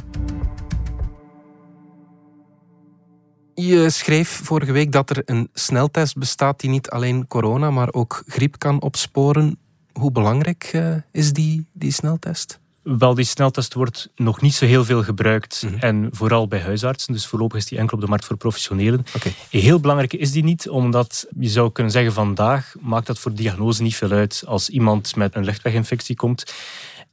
Je 3.56 3.90
schreef 3.90 4.42
vorige 4.44 4.72
week 4.72 4.92
dat 4.92 5.10
er 5.10 5.22
een 5.26 5.50
sneltest 5.54 6.18
bestaat 6.18 6.60
die 6.60 6.70
niet 6.70 6.90
alleen 6.90 7.28
corona, 7.28 7.72
maar 7.72 7.94
ook 7.94 8.24
griep 8.28 8.60
kan 8.60 8.82
opsporen. 8.82 9.58
Hoe 9.94 10.12
belangrijk 10.12 10.72
uh, 10.76 10.96
is 11.12 11.34
die, 11.34 11.66
die 11.72 11.92
sneltest? 11.92 12.60
Wel, 12.84 13.14
die 13.14 13.26
sneltest 13.26 13.74
wordt 13.74 14.10
nog 14.16 14.42
niet 14.42 14.54
zo 14.54 14.66
heel 14.66 14.86
veel 14.86 15.04
gebruikt. 15.04 15.64
Mhm. 15.66 15.76
En 15.80 16.10
vooral 16.12 16.48
bij 16.48 16.60
huisartsen. 16.60 17.14
Dus 17.14 17.26
voorlopig 17.26 17.58
is 17.58 17.66
die 17.66 17.78
enkel 17.78 17.98
op 17.98 18.04
de 18.04 18.10
markt 18.10 18.26
voor 18.26 18.38
professionelen. 18.38 19.06
Okay. 19.16 19.34
Heel 19.50 19.80
belangrijk 19.80 20.14
is 20.14 20.32
die 20.32 20.44
niet, 20.44 20.70
omdat 20.70 21.28
je 21.40 21.50
zou 21.50 21.72
kunnen 21.72 21.92
zeggen 21.92 22.14
vandaag 22.14 22.76
maakt 22.80 23.08
dat 23.08 23.20
voor 23.20 23.34
diagnose 23.34 23.82
niet 23.82 23.96
veel 23.96 24.12
uit. 24.12 24.44
Als 24.46 24.70
iemand 24.70 25.16
met 25.16 25.36
een 25.36 25.44
luchtweginfectie 25.44 26.16
komt 26.16 26.54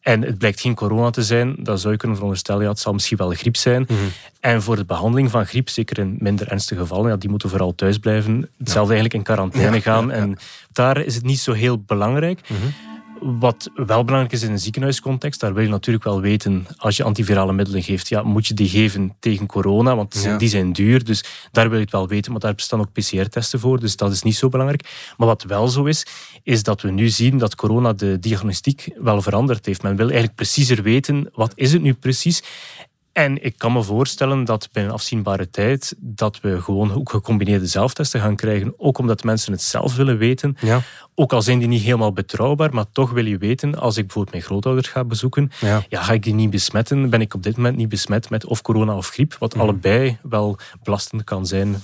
en 0.00 0.23
het 0.23 0.38
blijkt 0.38 0.61
geen 0.61 0.75
corona 0.75 1.11
te 1.11 1.23
zijn, 1.23 1.56
dan 1.58 1.79
zou 1.79 1.93
je 1.93 1.99
kunnen 1.99 2.17
veronderstellen, 2.17 2.62
ja, 2.62 2.69
het 2.69 2.79
zal 2.79 2.93
misschien 2.93 3.17
wel 3.17 3.31
griep 3.31 3.56
zijn. 3.56 3.85
Mhm. 3.88 3.99
En 4.41 4.62
voor 4.62 4.76
de 4.76 4.85
behandeling 4.85 5.31
van 5.31 5.47
griep, 5.47 5.69
zeker 5.69 5.99
in 5.99 6.17
minder 6.19 6.49
ernstige 6.49 6.81
gevallen, 6.81 7.11
ja, 7.11 7.17
die 7.17 7.31
moeten 7.31 7.49
vooral 7.49 7.75
thuis 7.75 7.99
blijven. 7.99 8.50
Hetzelfde 8.58 8.94
eigenlijk 8.94 9.14
in 9.14 9.23
quarantaine 9.23 9.81
gaan. 9.81 10.11
En 10.11 10.38
daar 10.73 11.00
is 11.00 11.14
het 11.14 11.25
niet 11.25 11.38
zo 11.38 11.52
heel 11.52 11.79
belangrijk. 11.79 12.41
Mhm. 12.49 12.89
Wat 13.20 13.70
wel 13.75 14.05
belangrijk 14.05 14.32
is 14.32 14.43
in 14.43 14.50
een 14.50 14.58
ziekenhuiscontext, 14.58 15.40
daar 15.40 15.55
wil 15.55 15.62
je 15.62 15.69
natuurlijk 15.69 16.05
wel 16.05 16.20
weten, 16.20 16.67
als 16.76 16.96
je 16.96 17.02
antivirale 17.02 17.52
middelen 17.52 17.82
geeft, 17.82 18.08
ja, 18.08 18.22
moet 18.22 18.46
je 18.46 18.55
die 18.55 18.69
geven 18.69 19.17
tegen 19.19 19.46
corona, 19.46 19.96
want 19.96 20.38
die 20.38 20.49
zijn 20.49 20.72
duur. 20.72 21.05
Dus 21.05 21.25
daar 21.52 21.69
wil 21.69 21.78
je 21.78 21.84
het 21.84 21.93
wel 21.93 22.08
weten, 22.08 22.32
maar 22.32 22.40
daar 22.40 22.55
bestaan 22.55 22.81
ook 22.81 22.93
PCR-testen 22.93 23.61
voor, 23.61 23.81
dus 23.81 23.96
dat 23.96 24.12
is 24.12 24.22
niet 24.22 24.37
zo 24.37 24.49
belangrijk. 24.49 25.12
Maar 25.17 25.26
wat 25.26 25.43
wel 25.43 25.69
zo 25.69 25.84
is, 25.84 26.06
is 26.43 26.62
dat 26.62 26.81
we 26.81 26.90
nu 26.90 27.08
zien 27.08 27.38
dat 27.38 27.55
corona 27.55 27.93
de 27.93 28.19
diagnostiek 28.19 28.88
wel 28.96 29.23
veranderd 29.23 29.66
heeft. 29.66 29.82
Men 29.82 29.96
wil 29.96 30.06
eigenlijk 30.06 30.37
preciezer 30.37 30.82
weten, 30.82 31.31
wat 31.34 31.52
is 31.55 31.73
het 31.73 31.82
nu 31.82 31.94
precies? 31.94 32.43
En 33.12 33.44
ik 33.44 33.54
kan 33.58 33.72
me 33.72 33.82
voorstellen 33.82 34.44
dat 34.44 34.68
binnen 34.72 34.92
afzienbare 34.92 35.50
tijd 35.50 35.94
dat 35.98 36.40
we 36.40 36.60
gewoon 36.60 36.94
ook 36.94 37.10
gecombineerde 37.10 37.66
zelftesten 37.66 38.20
gaan 38.20 38.36
krijgen. 38.36 38.74
Ook 38.76 38.98
omdat 38.98 39.24
mensen 39.24 39.52
het 39.52 39.62
zelf 39.62 39.96
willen 39.96 40.18
weten. 40.18 40.56
Ja. 40.60 40.80
Ook 41.14 41.32
al 41.32 41.42
zijn 41.42 41.58
die 41.58 41.68
niet 41.68 41.82
helemaal 41.82 42.12
betrouwbaar, 42.12 42.74
maar 42.74 42.84
toch 42.92 43.10
wil 43.10 43.26
je 43.26 43.38
weten, 43.38 43.74
als 43.74 43.96
ik 43.96 44.02
bijvoorbeeld 44.02 44.34
mijn 44.34 44.46
grootouders 44.46 44.88
ga 44.88 45.04
bezoeken, 45.04 45.50
ja. 45.60 45.82
ga 45.90 46.12
ik 46.12 46.22
die 46.22 46.34
niet 46.34 46.50
besmetten? 46.50 47.10
Ben 47.10 47.20
ik 47.20 47.34
op 47.34 47.42
dit 47.42 47.56
moment 47.56 47.76
niet 47.76 47.88
besmet 47.88 48.30
met 48.30 48.44
of 48.44 48.62
corona 48.62 48.96
of 48.96 49.08
griep? 49.08 49.36
Wat 49.38 49.54
mhm. 49.54 49.62
allebei 49.62 50.18
wel 50.22 50.58
belastend 50.82 51.24
kan 51.24 51.46
zijn 51.46 51.76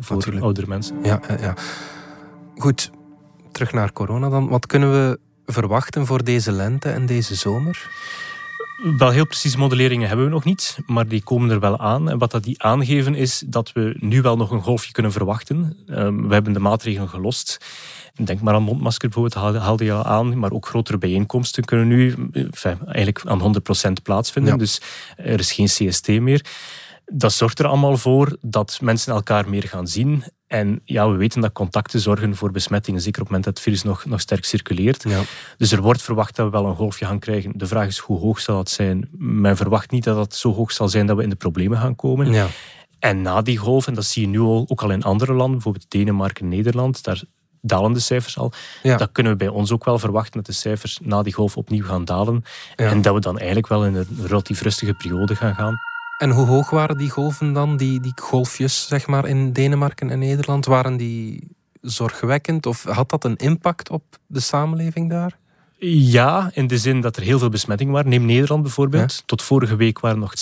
voor, 0.00 0.22
voor 0.22 0.40
oudere 0.40 0.66
mensen. 0.66 0.96
Ja, 1.02 1.20
ja, 1.40 1.54
Goed, 2.56 2.90
terug 3.52 3.72
naar 3.72 3.92
corona 3.92 4.28
dan. 4.28 4.48
Wat 4.48 4.66
kunnen 4.66 4.92
we 4.92 5.18
verwachten 5.46 6.06
voor 6.06 6.24
deze 6.24 6.52
lente 6.52 6.90
en 6.90 7.06
deze 7.06 7.34
zomer? 7.34 7.90
Wel 8.82 9.10
heel 9.10 9.26
precieze 9.26 9.58
modelleringen 9.58 10.08
hebben 10.08 10.26
we 10.26 10.32
nog 10.32 10.44
niet, 10.44 10.78
maar 10.86 11.08
die 11.08 11.22
komen 11.22 11.50
er 11.50 11.60
wel 11.60 11.78
aan. 11.78 12.10
En 12.10 12.18
wat 12.18 12.30
dat 12.30 12.44
die 12.44 12.62
aangeven 12.62 13.14
is 13.14 13.42
dat 13.46 13.72
we 13.72 13.96
nu 13.98 14.22
wel 14.22 14.36
nog 14.36 14.50
een 14.50 14.62
golfje 14.62 14.92
kunnen 14.92 15.12
verwachten. 15.12 15.76
Ehm, 15.86 16.26
we 16.26 16.34
hebben 16.34 16.52
de 16.52 16.58
maatregelen 16.58 17.08
gelost. 17.08 17.58
Denk 18.24 18.40
maar 18.40 18.54
aan 18.54 18.62
mondmasker 18.62 19.08
bijvoorbeeld, 19.08 19.62
haalde 19.62 19.84
je 19.84 19.92
al 19.92 20.04
aan. 20.04 20.38
Maar 20.38 20.52
ook 20.52 20.66
grotere 20.66 20.98
bijeenkomsten 20.98 21.64
kunnen 21.64 21.88
nu 21.88 22.14
eigenlijk 22.86 23.22
aan 23.24 23.40
100% 23.40 24.02
plaatsvinden. 24.02 24.58
Dus 24.58 24.80
er 25.16 25.38
is 25.38 25.52
geen 25.52 25.66
CST 25.66 26.08
meer. 26.08 26.44
Dat 27.04 27.32
zorgt 27.32 27.58
er 27.58 27.66
allemaal 27.66 27.96
voor 27.96 28.36
dat 28.40 28.78
mensen 28.82 29.14
elkaar 29.14 29.48
meer 29.48 29.62
gaan 29.62 29.86
zien 29.86 30.24
en 30.52 30.80
ja, 30.84 31.10
we 31.10 31.16
weten 31.16 31.40
dat 31.40 31.52
contacten 31.52 32.00
zorgen 32.00 32.36
voor 32.36 32.50
besmettingen, 32.50 33.00
zeker 33.00 33.20
op 33.20 33.28
het 33.28 33.36
moment 33.36 33.44
dat 33.44 33.54
het 33.54 33.62
virus 33.62 33.82
nog, 33.82 34.04
nog 34.04 34.20
sterk 34.20 34.44
circuleert. 34.44 35.02
Ja. 35.08 35.20
Dus 35.56 35.72
er 35.72 35.82
wordt 35.82 36.02
verwacht 36.02 36.36
dat 36.36 36.46
we 36.46 36.52
wel 36.52 36.66
een 36.66 36.76
golfje 36.76 37.04
gaan 37.04 37.18
krijgen. 37.18 37.52
De 37.54 37.66
vraag 37.66 37.86
is 37.86 37.98
hoe 37.98 38.18
hoog 38.18 38.40
zal 38.40 38.58
het 38.58 38.70
zijn? 38.70 39.08
Men 39.18 39.56
verwacht 39.56 39.90
niet 39.90 40.04
dat 40.04 40.16
het 40.16 40.34
zo 40.34 40.54
hoog 40.54 40.72
zal 40.72 40.88
zijn 40.88 41.06
dat 41.06 41.16
we 41.16 41.22
in 41.22 41.30
de 41.30 41.36
problemen 41.36 41.78
gaan 41.78 41.96
komen. 41.96 42.32
Ja. 42.32 42.46
En 42.98 43.22
na 43.22 43.42
die 43.42 43.56
golf, 43.56 43.86
en 43.86 43.94
dat 43.94 44.04
zie 44.04 44.22
je 44.22 44.28
nu 44.28 44.40
al, 44.40 44.64
ook 44.68 44.82
al 44.82 44.90
in 44.90 45.02
andere 45.02 45.32
landen, 45.32 45.52
bijvoorbeeld 45.52 45.90
Denemarken, 45.90 46.48
Nederland, 46.48 47.04
daar 47.04 47.22
dalen 47.60 47.92
de 47.92 48.00
cijfers 48.00 48.38
al. 48.38 48.52
Ja. 48.82 48.96
Dat 48.96 49.12
kunnen 49.12 49.32
we 49.32 49.38
bij 49.38 49.48
ons 49.48 49.72
ook 49.72 49.84
wel 49.84 49.98
verwachten, 49.98 50.32
dat 50.32 50.46
de 50.46 50.52
cijfers 50.52 50.98
na 51.02 51.22
die 51.22 51.32
golf 51.32 51.56
opnieuw 51.56 51.84
gaan 51.84 52.04
dalen. 52.04 52.44
En 52.76 53.02
dat 53.02 53.14
we 53.14 53.20
dan 53.20 53.36
eigenlijk 53.36 53.68
wel 53.68 53.84
in 53.84 53.94
een 53.94 54.06
relatief 54.22 54.62
rustige 54.62 54.94
periode 54.94 55.36
gaan 55.36 55.54
gaan. 55.54 55.76
En 56.22 56.30
hoe 56.30 56.46
hoog 56.46 56.70
waren 56.70 56.98
die 56.98 57.10
golven 57.10 57.52
dan, 57.52 57.76
die, 57.76 58.00
die 58.00 58.12
golfjes 58.14 58.86
zeg 58.88 59.06
maar, 59.06 59.26
in 59.26 59.52
Denemarken 59.52 60.10
en 60.10 60.18
Nederland? 60.18 60.66
Waren 60.66 60.96
die 60.96 61.48
zorgwekkend 61.80 62.66
of 62.66 62.82
had 62.82 63.10
dat 63.10 63.24
een 63.24 63.36
impact 63.36 63.90
op 63.90 64.02
de 64.26 64.40
samenleving 64.40 65.10
daar? 65.10 65.38
Ja, 65.86 66.50
in 66.54 66.66
de 66.66 66.78
zin 66.78 67.00
dat 67.00 67.16
er 67.16 67.22
heel 67.22 67.38
veel 67.38 67.48
besmettingen 67.48 67.92
waren. 67.92 68.10
Neem 68.10 68.24
Nederland 68.24 68.62
bijvoorbeeld. 68.62 69.22
Tot 69.26 69.42
vorige 69.42 69.76
week 69.76 70.00
waren 70.00 70.18
nog 70.18 70.34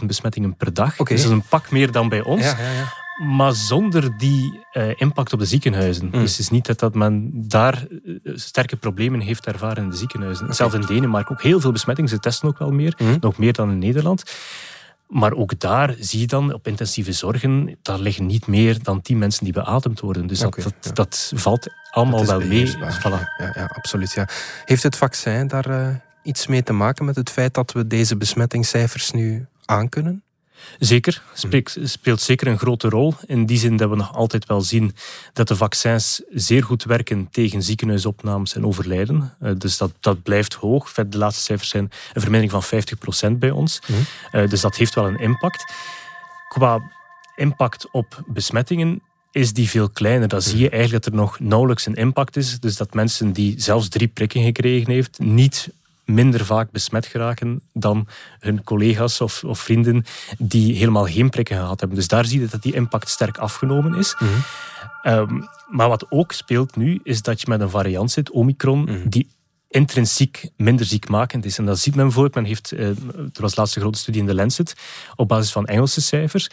60.000 0.00 0.04
besmettingen 0.06 0.56
per 0.56 0.74
dag. 0.74 0.96
Dus 0.96 1.08
dat 1.08 1.18
is 1.18 1.24
een 1.24 1.48
pak 1.48 1.70
meer 1.70 1.92
dan 1.92 2.08
bij 2.08 2.22
ons. 2.22 2.42
Ja, 2.42 2.58
ja, 2.58 2.92
maar 3.26 3.52
zonder 3.52 4.18
die 4.18 4.60
uh, 4.72 4.84
impact 4.96 5.32
op 5.32 5.38
de 5.38 5.46
ziekenhuizen. 5.46 6.06
Mm. 6.06 6.10
Dus 6.10 6.30
het 6.30 6.38
is 6.38 6.50
niet 6.50 6.66
dat, 6.66 6.78
dat 6.78 6.94
men 6.94 7.30
daar 7.32 7.84
uh, 8.04 8.36
sterke 8.36 8.76
problemen 8.76 9.20
heeft 9.20 9.46
ervaren 9.46 9.82
in 9.82 9.90
de 9.90 9.96
ziekenhuizen. 9.96 10.42
Okay. 10.42 10.56
Zelfs 10.56 10.74
in 10.74 10.80
Denemarken 10.80 11.34
ook 11.34 11.42
heel 11.42 11.60
veel 11.60 11.72
besmettingen. 11.72 12.10
Ze 12.10 12.18
testen 12.18 12.48
ook 12.48 12.58
wel 12.58 12.70
meer. 12.70 12.94
Mm. 12.98 13.16
Nog 13.20 13.38
meer 13.38 13.52
dan 13.52 13.70
in 13.70 13.78
Nederland. 13.78 14.22
Maar 15.08 15.32
ook 15.32 15.58
daar 15.60 15.94
zie 15.98 16.20
je 16.20 16.26
dan 16.26 16.54
op 16.54 16.66
intensieve 16.66 17.12
zorgen, 17.12 17.78
daar 17.82 17.98
liggen 17.98 18.26
niet 18.26 18.46
meer 18.46 18.82
dan 18.82 19.02
tien 19.02 19.18
mensen 19.18 19.44
die 19.44 19.52
beademd 19.52 20.00
worden. 20.00 20.26
Dus 20.26 20.38
dat, 20.38 20.90
dat, 20.92 21.32
valt 21.34 21.66
allemaal 21.90 22.26
wel 22.26 22.40
mee. 22.40 22.76
Voilà. 22.76 23.24
Ja, 23.38 23.52
ja, 23.54 23.70
absoluut. 23.74 24.12
Ja. 24.12 24.28
Heeft 24.64 24.82
het 24.82 24.96
vaccin 24.96 25.48
daar 25.48 25.70
uh, 25.70 25.88
iets 26.22 26.46
mee 26.46 26.62
te 26.62 26.72
maken 26.72 27.04
met 27.04 27.16
het 27.16 27.30
feit 27.30 27.54
dat 27.54 27.72
we 27.72 27.86
deze 27.86 28.16
besmettingscijfers 28.16 29.10
nu 29.10 29.46
aankunnen? 29.64 30.22
Zeker, 30.78 31.22
speelt, 31.34 31.76
speelt 31.82 32.20
zeker 32.20 32.46
een 32.46 32.58
grote 32.58 32.88
rol. 32.88 33.14
In 33.26 33.46
die 33.46 33.58
zin 33.58 33.76
dat 33.76 33.90
we 33.90 33.96
nog 33.96 34.14
altijd 34.14 34.46
wel 34.46 34.60
zien 34.60 34.94
dat 35.32 35.48
de 35.48 35.56
vaccins 35.56 36.22
zeer 36.30 36.64
goed 36.64 36.84
werken 36.84 37.28
tegen 37.30 37.62
ziekenhuisopnames 37.62 38.54
en 38.54 38.66
overlijden. 38.66 39.34
Uh, 39.42 39.50
dus 39.58 39.76
dat, 39.76 39.92
dat 40.00 40.22
blijft 40.22 40.54
hoog. 40.54 40.92
De 40.92 41.18
laatste 41.18 41.42
cijfers 41.42 41.68
zijn 41.68 41.90
een 42.12 42.20
vermindering 42.20 42.64
van 42.64 43.32
50% 43.34 43.38
bij 43.38 43.50
ons. 43.50 43.80
Uh, 44.32 44.48
dus 44.48 44.60
dat 44.60 44.76
heeft 44.76 44.94
wel 44.94 45.06
een 45.06 45.18
impact. 45.18 45.72
Qua 46.48 46.80
impact 47.36 47.90
op 47.90 48.24
besmettingen 48.26 49.02
is 49.30 49.52
die 49.52 49.68
veel 49.68 49.90
kleiner. 49.90 50.28
Dan 50.28 50.42
zie 50.42 50.58
je 50.58 50.70
eigenlijk 50.70 51.04
dat 51.04 51.12
er 51.12 51.18
nog 51.18 51.40
nauwelijks 51.40 51.86
een 51.86 51.94
impact 51.94 52.36
is. 52.36 52.60
Dus 52.60 52.76
dat 52.76 52.94
mensen 52.94 53.32
die 53.32 53.54
zelfs 53.60 53.88
drie 53.88 54.08
prikken 54.08 54.42
gekregen 54.42 54.92
heeft, 54.92 55.18
niet 55.18 55.68
minder 56.06 56.44
vaak 56.44 56.70
besmet 56.70 57.06
geraken 57.06 57.60
dan 57.72 58.06
hun 58.38 58.64
collega's 58.64 59.20
of, 59.20 59.44
of, 59.44 59.58
vrienden 59.58 60.04
die 60.38 60.76
helemaal 60.76 61.06
geen 61.06 61.30
prikken 61.30 61.56
gehad 61.56 61.80
hebben. 61.80 61.98
Dus 61.98 62.08
daar 62.08 62.24
zie 62.24 62.40
je 62.40 62.46
dat 62.46 62.62
die 62.62 62.74
impact 62.74 63.08
sterk 63.08 63.38
afgenomen 63.38 63.94
is. 63.94 64.16
Mhm. 64.18 64.30
Ehm, 65.02 65.40
maar 65.68 65.88
wat 65.88 66.06
ook 66.08 66.32
speelt 66.32 66.76
nu, 66.76 67.00
is 67.02 67.22
dat 67.22 67.40
je 67.40 67.46
met 67.48 67.60
een 67.60 67.70
variant 67.70 68.10
zit, 68.10 68.30
Omicron, 68.30 68.80
mhm. 68.80 69.08
die 69.08 69.28
intrinsiek 69.68 70.48
minder 70.56 70.86
ziekmakend 70.86 71.44
is. 71.44 71.58
En 71.58 71.64
dat 71.64 71.78
ziet 71.78 71.94
men 71.94 72.04
bijvoorbeeld, 72.04 72.34
men 72.34 72.44
heeft, 72.44 72.72
eh, 72.72 72.88
er 72.88 73.40
was 73.40 73.54
de 73.54 73.60
laatste 73.60 73.80
grote 73.80 73.98
studie 73.98 74.20
in 74.20 74.26
de 74.26 74.34
Lancet, 74.34 74.74
op 75.16 75.28
basis 75.28 75.52
van 75.52 75.66
Engelse 75.66 76.00
cijfers. 76.00 76.48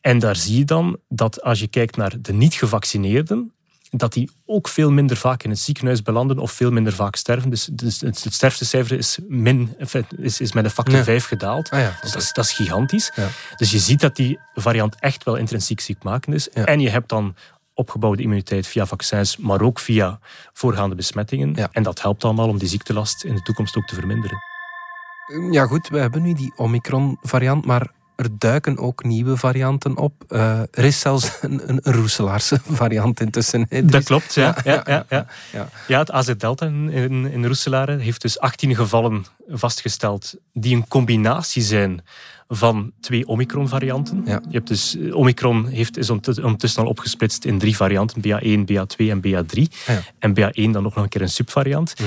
En 0.00 0.18
daar 0.18 0.36
zie 0.36 0.58
je 0.58 0.64
dan 0.64 0.98
dat 1.08 1.42
als 1.42 1.60
je 1.60 1.68
kijkt 1.68 1.96
naar 1.96 2.14
de 2.20 2.32
niet-gevaccineerden, 2.32 3.52
dat 3.90 4.12
die 4.12 4.30
ook 4.46 4.68
veel 4.68 4.90
minder 4.90 5.16
vaak 5.16 5.42
in 5.42 5.50
het 5.50 5.58
ziekenhuis 5.58 6.02
belanden 6.02 6.38
of 6.38 6.52
veel 6.52 6.70
minder 6.70 6.92
vaak 6.92 7.16
sterven. 7.16 7.50
Dus, 7.50 7.64
dus 7.72 8.00
het 8.00 8.34
sterfste 8.34 8.64
cijfer 8.64 8.98
is, 8.98 9.18
min, 9.28 9.76
is, 10.18 10.40
is 10.40 10.52
met 10.52 10.64
een 10.64 10.70
factor 10.70 11.04
5 11.04 11.26
gedaald. 11.26 11.70
Ah 11.70 11.80
ja, 11.80 11.98
dus 12.00 12.12
dat 12.12 12.22
is, 12.22 12.32
dat 12.32 12.44
is 12.44 12.52
gigantisch. 12.52 13.12
Ja. 13.14 13.28
Dus 13.56 13.70
je 13.70 13.78
ziet 13.78 14.00
dat 14.00 14.16
die 14.16 14.38
variant 14.54 15.00
echt 15.00 15.24
wel 15.24 15.36
intrinsiek 15.36 15.80
ziekmakend 15.80 16.34
is. 16.34 16.50
En 16.50 16.80
je 16.80 16.90
hebt 16.90 17.08
dan 17.08 17.34
opgebouwde 17.74 18.22
immuniteit 18.22 18.66
via 18.66 18.86
vaccins, 18.86 19.36
maar 19.36 19.60
ook 19.60 19.78
via 19.78 20.18
voorgaande 20.52 20.94
besmettingen. 20.94 21.72
En 21.72 21.82
dat 21.82 22.02
helpt 22.02 22.24
allemaal 22.24 22.48
om 22.48 22.58
die 22.58 22.68
ziektelast 22.68 23.24
in 23.24 23.34
de 23.34 23.42
toekomst 23.42 23.76
ook 23.76 23.86
te 23.86 23.94
verminderen. 23.94 24.38
Ja 25.50 25.66
goed, 25.66 25.88
we 25.88 25.98
hebben 25.98 26.22
nu 26.22 26.32
die 26.32 26.52
Omicron-variant, 26.56 27.64
maar 27.64 27.90
er 28.16 28.28
duiken 28.38 28.78
ook 28.78 29.04
nieuwe 29.04 29.36
varianten 29.36 29.96
op. 29.96 30.24
Uh, 30.28 30.60
er 30.60 30.84
is 30.84 31.00
zelfs 31.00 31.38
een, 31.40 31.60
een, 31.66 31.80
Roeselaarse 31.82 32.60
variant 32.70 33.20
intussen. 33.20 33.68
Dat 33.84 34.04
klopt, 34.04 34.34
ja. 34.34 34.56
Ja, 34.64 34.82
ja, 34.86 35.04
ja, 35.08 35.26
ja. 35.52 35.68
ja. 35.88 35.98
het 35.98 36.10
AZ-Delta 36.10 36.66
in, 36.66 36.90
in, 36.90 37.32
in 37.32 37.46
Roeselare 37.46 37.96
heeft 37.96 38.22
dus 38.22 38.38
18 38.38 38.74
gevallen 38.74 39.24
vastgesteld 39.48 40.34
die 40.52 40.76
een 40.76 40.88
combinatie 40.88 41.62
zijn 41.62 42.02
van 42.48 42.92
twee 43.00 43.26
Omicron-varianten. 43.26 44.22
Ja. 44.26 44.40
Je 44.48 44.56
hebt 44.56 44.68
dus, 44.68 44.96
eh, 44.96 45.16
Omicron 45.16 45.66
heeft, 45.66 45.96
is 45.96 46.10
ondertussen 46.10 46.82
al 46.82 46.88
opgesplitst 46.88 47.44
in 47.44 47.58
drie 47.58 47.76
varianten, 47.76 48.22
BA1, 48.22 48.64
BA2 48.64 48.96
en 48.96 49.20
BA3. 49.20 49.62
Ja. 49.86 50.02
En 50.18 50.34
BA1 50.34 50.70
dan 50.70 50.86
ook 50.86 50.94
nog 50.94 51.04
een 51.04 51.08
keer 51.08 51.22
een 51.22 51.28
subvariant. 51.28 51.94
Mm 52.00 52.06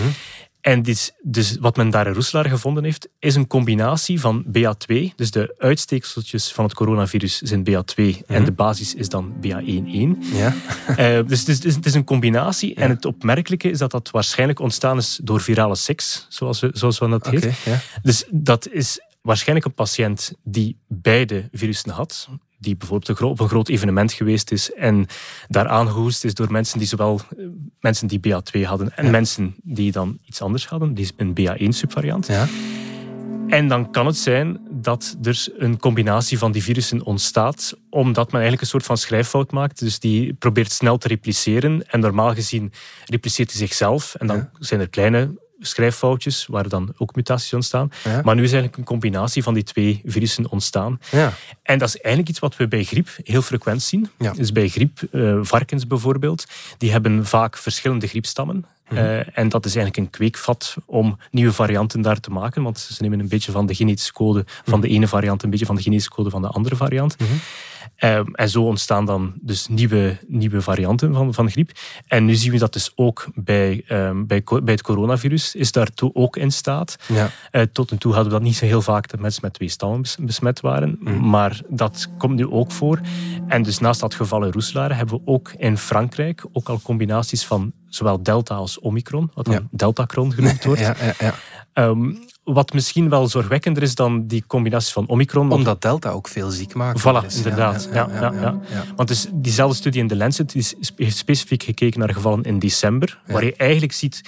en 0.61 0.81
dus, 0.81 1.11
dus 1.21 1.57
wat 1.59 1.77
men 1.77 1.89
daar 1.89 2.07
in 2.07 2.13
Roeselaar 2.13 2.49
gevonden 2.49 2.83
heeft, 2.83 3.09
is 3.19 3.35
een 3.35 3.47
combinatie 3.47 4.19
van 4.19 4.45
BA2, 4.47 4.95
dus 5.15 5.31
de 5.31 5.55
uitsteekseltjes 5.57 6.51
van 6.51 6.63
het 6.63 6.73
coronavirus 6.73 7.41
zijn 7.41 7.69
BA2 7.69 7.95
en 7.95 8.23
mhm. 8.27 8.45
de 8.45 8.51
basis 8.51 8.95
is 8.95 9.09
dan 9.09 9.33
BA1-1. 9.41 10.33
Ja. 10.33 10.53
Uh, 10.89 11.27
dus, 11.27 11.45
dus, 11.45 11.75
het 11.75 11.85
is 11.85 11.93
een 11.93 12.03
combinatie 12.03 12.75
en 12.75 12.89
het 12.89 13.05
opmerkelijke 13.05 13.69
is 13.69 13.77
dat 13.77 13.91
dat 13.91 14.11
waarschijnlijk 14.11 14.59
ontstaan 14.59 14.97
is 14.97 15.19
door 15.23 15.41
virale 15.41 15.75
seks, 15.75 16.25
zoals 16.29 16.59
we, 16.59 16.69
zoals 16.73 16.99
we 16.99 17.09
dat 17.09 17.27
okay, 17.27 17.39
heet. 17.39 17.57
Ja. 17.65 17.79
Dus 18.01 18.25
dat 18.31 18.69
is 18.69 18.99
waarschijnlijk 19.21 19.67
een 19.67 19.73
patiënt 19.73 20.33
die 20.43 20.77
beide 20.87 21.49
virussen 21.51 21.91
had 21.91 22.29
die 22.59 22.77
bijvoorbeeld 22.77 23.21
op 23.21 23.39
een 23.39 23.47
groot 23.47 23.69
evenement 23.69 24.13
geweest 24.13 24.51
is 24.51 24.73
en 24.73 25.05
daar 25.47 25.67
aangehoest 25.67 26.23
is 26.23 26.33
door 26.33 26.51
mensen 26.51 26.79
die 26.79 26.87
zowel 26.87 27.21
eh, 27.37 27.45
mensen 27.79 28.07
die 28.07 28.19
BA2 28.27 28.61
hadden 28.61 28.97
en 28.97 29.11
mensen 29.11 29.55
die 29.63 29.91
dan 29.91 30.17
iets 30.25 30.41
anders 30.41 30.67
hadden, 30.67 30.93
die 30.93 31.03
is 31.03 31.13
een 31.17 31.37
BA1-subvariant. 31.39 32.27
Ja. 32.27 32.47
En 33.47 33.67
dan 33.67 33.91
kan 33.91 34.05
het 34.05 34.17
zijn 34.17 34.59
dat 34.71 35.17
er 35.21 35.47
een 35.57 35.79
combinatie 35.79 36.37
van 36.37 36.51
die 36.51 36.63
virussen 36.63 37.03
ontstaat, 37.03 37.77
omdat 37.89 38.25
men 38.25 38.41
eigenlijk 38.41 38.61
een 38.61 38.67
soort 38.67 38.85
van 38.85 38.97
schrijffout 38.97 39.51
maakt. 39.51 39.79
Dus 39.79 39.99
die 39.99 40.33
probeert 40.33 40.71
snel 40.71 40.97
te 40.97 41.07
repliceren 41.07 41.87
en 41.87 41.99
normaal 41.99 42.33
gezien 42.33 42.71
repliceert 43.05 43.49
hij 43.49 43.59
zichzelf 43.59 44.15
en 44.15 44.27
dan 44.27 44.49
zijn 44.59 44.79
er 44.79 44.89
kleine 44.89 45.31
schrijffoutjes, 45.59 46.45
waar 46.45 46.69
dan 46.69 46.93
ook 46.97 47.15
mutaties 47.15 47.53
ontstaan. 47.53 47.91
Maar 48.23 48.35
nu 48.35 48.43
is 48.43 48.51
eigenlijk 48.51 48.77
een 48.77 48.83
combinatie 48.83 49.43
van 49.43 49.53
die 49.53 49.63
twee 49.63 50.01
virussen 50.05 50.49
ontstaan. 50.49 50.99
Ja. 51.11 51.33
En 51.63 51.77
dat 51.77 51.87
is 51.87 51.97
eigenlijk 51.97 52.29
iets 52.29 52.39
wat 52.39 52.57
we 52.57 52.67
bij 52.67 52.83
griep 52.83 53.09
heel 53.23 53.41
frequent 53.41 53.81
zien. 53.81 54.09
Dus 54.35 54.51
bij 54.51 54.67
griep, 54.67 54.99
uh, 55.11 55.39
varkens 55.41 55.87
bijvoorbeeld, 55.87 56.45
die 56.77 56.91
hebben 56.91 57.25
vaak 57.25 57.57
verschillende 57.57 58.07
griepstammen. 58.07 58.65
Mhm. 58.89 58.97
Eh, 58.97 59.37
en 59.37 59.49
dat 59.49 59.65
is 59.65 59.75
eigenlijk 59.75 60.05
een 60.05 60.09
kweekvat 60.09 60.75
om 60.85 61.17
nieuwe 61.31 61.53
varianten 61.53 62.01
daar 62.01 62.19
te 62.19 62.31
maken. 62.31 62.63
Want 62.63 62.79
ze 62.79 63.01
nemen 63.01 63.19
een 63.19 63.27
beetje 63.27 63.51
van 63.51 63.65
de 63.65 63.75
genetische 63.75 64.13
code 64.13 64.43
van 64.45 64.79
mhm. 64.79 64.87
de 64.87 64.93
ene 64.93 65.07
variant, 65.07 65.43
een 65.43 65.49
beetje 65.49 65.65
van 65.65 65.75
de 65.75 65.81
genetische 65.81 66.11
code 66.11 66.29
van 66.29 66.41
de 66.41 66.47
andere 66.47 66.75
variant. 66.75 67.19
Mhm. 67.19 67.29
Ehm, 67.95 68.25
en 68.33 68.49
zo 68.49 68.63
ontstaan 68.63 69.05
dan 69.05 69.33
dus 69.41 69.67
nieuwe, 69.67 70.17
nieuwe 70.27 70.61
varianten 70.61 71.13
van, 71.13 71.33
van 71.33 71.49
griep. 71.49 71.71
En 72.07 72.25
nu 72.25 72.35
zien 72.35 72.51
we 72.51 72.57
dat 72.57 72.73
dus 72.73 72.91
ook 72.95 73.27
bij, 73.35 73.83
um, 73.89 74.27
bij, 74.27 74.43
bij 74.43 74.73
het 74.73 74.81
coronavirus 74.81 75.55
is 75.55 75.71
daartoe 75.71 76.13
ook 76.13 76.37
in 76.37 76.51
staat. 76.51 76.95
Ja. 77.07 77.29
Uh, 77.51 77.61
tot 77.61 77.91
nu 77.91 77.97
toe 77.97 78.13
hadden 78.13 78.31
we 78.31 78.37
dat 78.37 78.47
niet 78.47 78.55
zo 78.55 78.65
heel 78.65 78.81
vaak 78.81 79.07
dat 79.07 79.19
mensen 79.19 79.41
met 79.43 79.53
twee 79.53 79.69
stammen 79.69 80.01
besmet 80.19 80.59
waren. 80.59 80.99
Maar 81.21 81.61
dat 81.67 82.09
komt 82.17 82.35
nu 82.35 82.47
ook 82.47 82.71
voor. 82.71 82.99
En 83.47 83.63
dus 83.63 83.79
naast 83.79 83.99
dat 83.99 84.13
geval 84.13 84.43
in 84.43 84.53
hebben 84.73 85.15
we 85.15 85.21
ook 85.25 85.51
in 85.57 85.77
Frankrijk 85.77 86.45
ook 86.51 86.69
al 86.69 86.79
combinaties 86.81 87.45
van 87.45 87.73
zowel 87.89 88.23
Delta 88.23 88.55
als 88.55 88.79
Omicron, 88.79 89.31
wat 89.33 89.45
dan 89.45 89.53
ja. 89.53 89.67
Deltacron 89.71 90.33
genoemd 90.33 90.63
wordt. 90.63 90.81
Ja, 90.89 90.95
ja, 91.01 91.13
ja. 91.19 91.33
Um, 91.87 92.27
wat 92.43 92.73
misschien 92.73 93.09
wel 93.09 93.27
zorgwekkender 93.27 93.83
is 93.83 93.95
dan 93.95 94.27
die 94.27 94.43
combinatie 94.47 94.93
van 94.93 95.07
Omicron. 95.07 95.51
Omdat 95.51 95.81
Delta 95.81 96.09
ook 96.09 96.27
veel 96.27 96.49
ziek 96.49 96.73
maakt. 96.73 96.99
Voilà, 96.99 97.35
inderdaad. 97.35 97.89
Ja, 97.93 98.09
ja, 98.13 98.33
ja, 98.41 98.59
Want 98.95 99.07
dus 99.07 99.27
diezelfde 99.33 99.75
studie 99.75 100.01
in 100.01 100.07
de 100.07 100.15
Lancet 100.15 100.55
is, 100.55 100.75
specifiek 100.97 101.63
gekeken 101.63 101.99
naar 101.99 102.13
gevallen 102.13 102.43
in 102.43 102.59
december, 102.59 103.19
waar 103.27 103.45
je 103.45 103.55
eigenlijk 103.55 103.93
ziet 103.93 104.21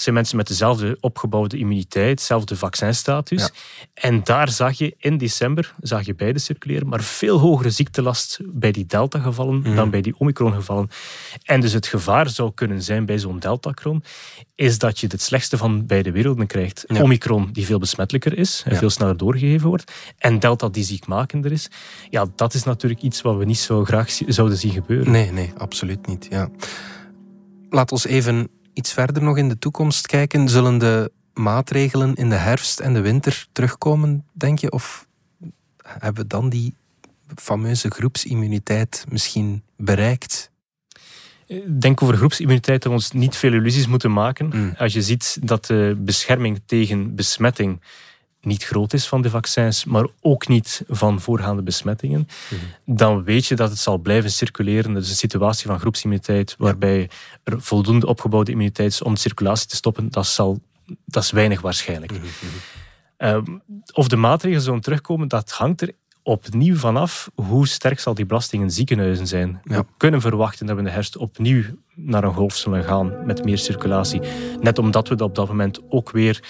zijn 0.00 0.14
mensen 0.14 0.36
met 0.36 0.46
dezelfde 0.46 0.96
opgebouwde 1.00 1.58
immuniteit, 1.58 2.18
dezelfde 2.18 2.56
vaccinstatus. 2.56 3.50
En 3.94 4.24
daar 4.24 4.50
zag 4.50 4.78
je 4.78 4.94
in 4.98 5.18
december, 5.18 5.74
zag 5.80 6.06
je 6.06 6.14
beide 6.14 6.38
circuleren, 6.38 6.88
maar 6.88 7.02
veel 7.02 7.38
hogere 7.38 7.70
ziektelast 7.70 8.38
bij 8.44 8.72
die 8.72 8.86
Delta-gevallen 8.86 9.58
mhm. 9.60 9.74
dan 9.74 9.90
bij 9.90 10.00
die 10.00 10.14
Omicron-gevallen. 10.18 10.90
En 11.42 11.60
dus 11.60 11.72
het 11.72 11.86
gevaar 11.86 12.28
zou 12.28 12.52
kunnen 12.54 12.82
zijn 12.82 13.06
bij 13.06 13.18
zo'n 13.18 13.38
Deltacron, 13.38 14.02
is 14.54 14.78
dat 14.78 14.98
je 14.98 15.06
het 15.06 15.22
slechtste 15.22 15.56
van 15.56 15.86
beide 15.86 16.10
werelden 16.10 16.46
krijgt. 16.46 16.84
Omicron, 16.88 17.48
die 17.52 17.66
veel 17.66 17.78
besmettelijker 17.78 18.38
is 18.38 18.62
en 18.66 18.76
veel 18.76 18.90
sneller 18.90 19.16
doorgegeven 19.16 19.68
wordt, 19.68 19.92
en 20.18 20.38
Delta, 20.38 20.68
die 20.68 20.84
ziekmakender 20.84 21.52
is. 21.52 21.70
Ja, 22.10 22.26
dat 22.36 22.54
is 22.54 22.64
natuurlijk 22.64 23.02
iets 23.02 23.22
wat 23.22 23.36
we 23.36 23.44
niet 23.44 23.58
zo 23.58 23.84
graag 23.84 24.10
zouden 24.26 24.58
zien 24.58 24.72
gebeuren. 24.72 25.12
Nee, 25.12 25.32
nee, 25.32 25.52
absoluut 25.56 26.06
niet. 26.06 26.26
Ja. 26.30 26.48
Laat 27.70 27.92
ons 27.92 28.06
even 28.06 28.48
iets 28.78 28.92
verder 28.92 29.22
nog 29.22 29.36
in 29.36 29.48
de 29.48 29.58
toekomst 29.58 30.06
kijken, 30.06 30.48
zullen 30.48 30.78
de 30.78 31.12
maatregelen 31.34 32.14
in 32.14 32.28
de 32.28 32.36
herfst 32.36 32.80
en 32.80 32.94
de 32.94 33.00
winter 33.00 33.46
terugkomen, 33.52 34.24
denk 34.32 34.58
je? 34.58 34.70
Of 34.70 35.06
hebben 35.82 36.22
we 36.22 36.28
dan 36.28 36.48
die 36.48 36.74
fameuze 37.36 37.90
groepsimmuniteit 37.90 39.04
misschien 39.08 39.62
bereikt? 39.76 40.50
Ik 41.46 41.80
denk 41.80 42.02
over 42.02 42.16
groepsimmuniteit 42.16 42.82
dat 42.82 42.92
we 42.92 42.98
ons 42.98 43.12
niet 43.12 43.36
veel 43.36 43.52
illusies 43.52 43.86
moeten 43.86 44.12
maken. 44.12 44.50
Mm. 44.54 44.74
Als 44.76 44.92
je 44.92 45.02
ziet 45.02 45.38
dat 45.42 45.66
de 45.66 45.96
bescherming 45.98 46.60
tegen 46.66 47.14
besmetting 47.14 47.80
niet 48.48 48.64
groot 48.64 48.92
is 48.92 49.08
van 49.08 49.22
de 49.22 49.30
vaccins, 49.30 49.84
maar 49.84 50.06
ook 50.20 50.48
niet 50.48 50.82
van 50.88 51.20
voorgaande 51.20 51.62
besmettingen, 51.62 52.28
dan 52.84 53.24
weet 53.24 53.46
je 53.46 53.54
dat 53.54 53.70
het 53.70 53.78
zal 53.78 53.98
blijven 53.98 54.30
circuleren. 54.30 54.94
Dus 54.94 55.08
een 55.08 55.16
situatie 55.16 55.66
van 55.66 55.80
groepsimmuniteit, 55.80 56.54
waarbij 56.58 57.10
er 57.44 57.62
voldoende 57.62 58.06
opgebouwde 58.06 58.50
immuniteit 58.50 58.92
is 58.92 59.02
om 59.02 59.14
de 59.14 59.20
circulatie 59.20 59.68
te 59.68 59.76
stoppen, 59.76 60.10
dat, 60.10 60.26
zal, 60.26 60.60
dat 61.04 61.22
is 61.22 61.30
weinig 61.30 61.60
waarschijnlijk. 61.60 62.12
Mhm, 62.12 62.22
mhm. 62.22 62.56
Ehm, 63.16 63.58
of 63.92 64.08
de 64.08 64.16
maatregelen 64.16 64.64
zullen 64.64 64.80
terugkomen, 64.80 65.28
dat 65.28 65.50
hangt 65.50 65.80
er 65.80 65.92
opnieuw 66.28 66.76
vanaf 66.76 67.30
hoe 67.34 67.68
sterk 67.68 68.00
zal 68.00 68.14
die 68.14 68.26
belasting 68.26 68.62
in 68.62 68.70
ziekenhuizen 68.70 69.26
zijn. 69.26 69.60
We 69.64 69.84
kunnen 69.96 70.20
verwachten 70.20 70.66
dat 70.66 70.74
we 70.74 70.80
in 70.80 70.86
de 70.86 70.94
herfst 70.94 71.16
opnieuw 71.16 71.62
naar 71.94 72.24
een 72.24 72.34
golf 72.34 72.56
zullen 72.56 72.84
gaan 72.84 73.26
met 73.26 73.44
meer 73.44 73.58
circulatie. 73.58 74.20
Net 74.60 74.78
omdat 74.78 75.08
we 75.08 75.24
op 75.24 75.34
dat 75.34 75.48
moment 75.48 75.80
ook 75.88 76.10
weer 76.10 76.42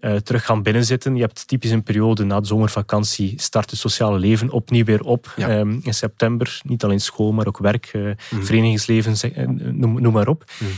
uh, 0.00 0.16
terug 0.16 0.44
gaan 0.44 0.62
binnenzitten. 0.62 1.14
Je 1.14 1.20
hebt 1.20 1.48
typisch 1.48 1.70
een 1.70 1.82
periode 1.82 2.24
na 2.24 2.40
de 2.40 2.46
zomervakantie 2.46 3.32
start 3.36 3.70
het 3.70 3.78
sociale 3.78 4.18
leven 4.18 4.50
opnieuw 4.50 4.84
weer 4.84 5.00
op. 5.00 5.34
Ehm, 5.36 5.78
in 5.82 5.94
september, 5.94 6.60
niet 6.62 6.84
alleen 6.84 7.00
school, 7.00 7.32
maar 7.32 7.46
ook 7.46 7.58
werk, 7.58 7.92
uh, 7.92 8.10
verenigingsleven, 8.18 9.32
eh, 9.34 9.46
noem, 9.46 10.00
noem, 10.00 10.12
maar 10.12 10.28
op. 10.28 10.44
Mm. 10.58 10.68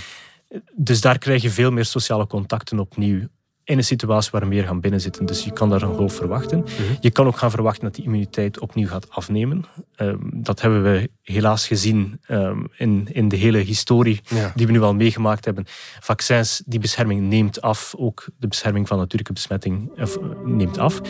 Dus 0.73 1.01
daar 1.01 1.19
krijg 1.19 1.43
je 1.43 1.51
veel 1.51 1.71
meer 1.71 1.85
sociale 1.85 2.27
contacten 2.27 2.79
opnieuw. 2.79 3.29
In 3.65 3.79
een 3.79 3.85
situatie 3.85 4.31
waar 4.33 4.47
meer 4.47 4.65
gaan 4.65 4.81
binnenzitten. 4.81 5.27
Dus 5.27 5.45
je 5.45 5.53
kan 5.53 5.71
daar 5.71 5.83
een 5.83 5.95
golf 5.95 6.15
verwachten. 6.15 6.59
Mhm. 6.59 6.73
Je 7.01 7.11
kan 7.11 7.27
ook 7.27 7.37
gaan 7.37 7.51
verwachten 7.51 7.83
dat 7.83 7.95
die 7.95 8.05
immuniteit 8.05 8.59
opnieuw 8.59 8.89
gaat 8.89 9.11
afnemen. 9.11 9.65
Ehm, 9.97 10.17
dat 10.33 10.61
hebben 10.61 10.83
we 10.83 11.11
helaas 11.23 11.67
gezien 11.67 12.21
um, 12.29 12.69
in, 12.77 13.09
in 13.13 13.29
de 13.29 13.37
hele 13.37 13.59
historie 13.59 14.21
die 14.55 14.67
we 14.67 14.73
nu 14.73 14.81
al 14.81 14.95
meegemaakt 14.95 15.45
hebben. 15.45 15.65
Vaccins, 16.01 16.63
die 16.67 16.81
bescherming 16.81 17.21
neemt 17.21 17.61
af. 17.61 17.95
Ook 17.97 18.27
de 18.39 18.49
bescherming 18.49 18.89
van 18.89 18.99
natuurlijke 18.99 19.33
besmetting 19.33 20.01
of, 20.01 20.19
neemt 20.45 20.79
af. 20.79 21.01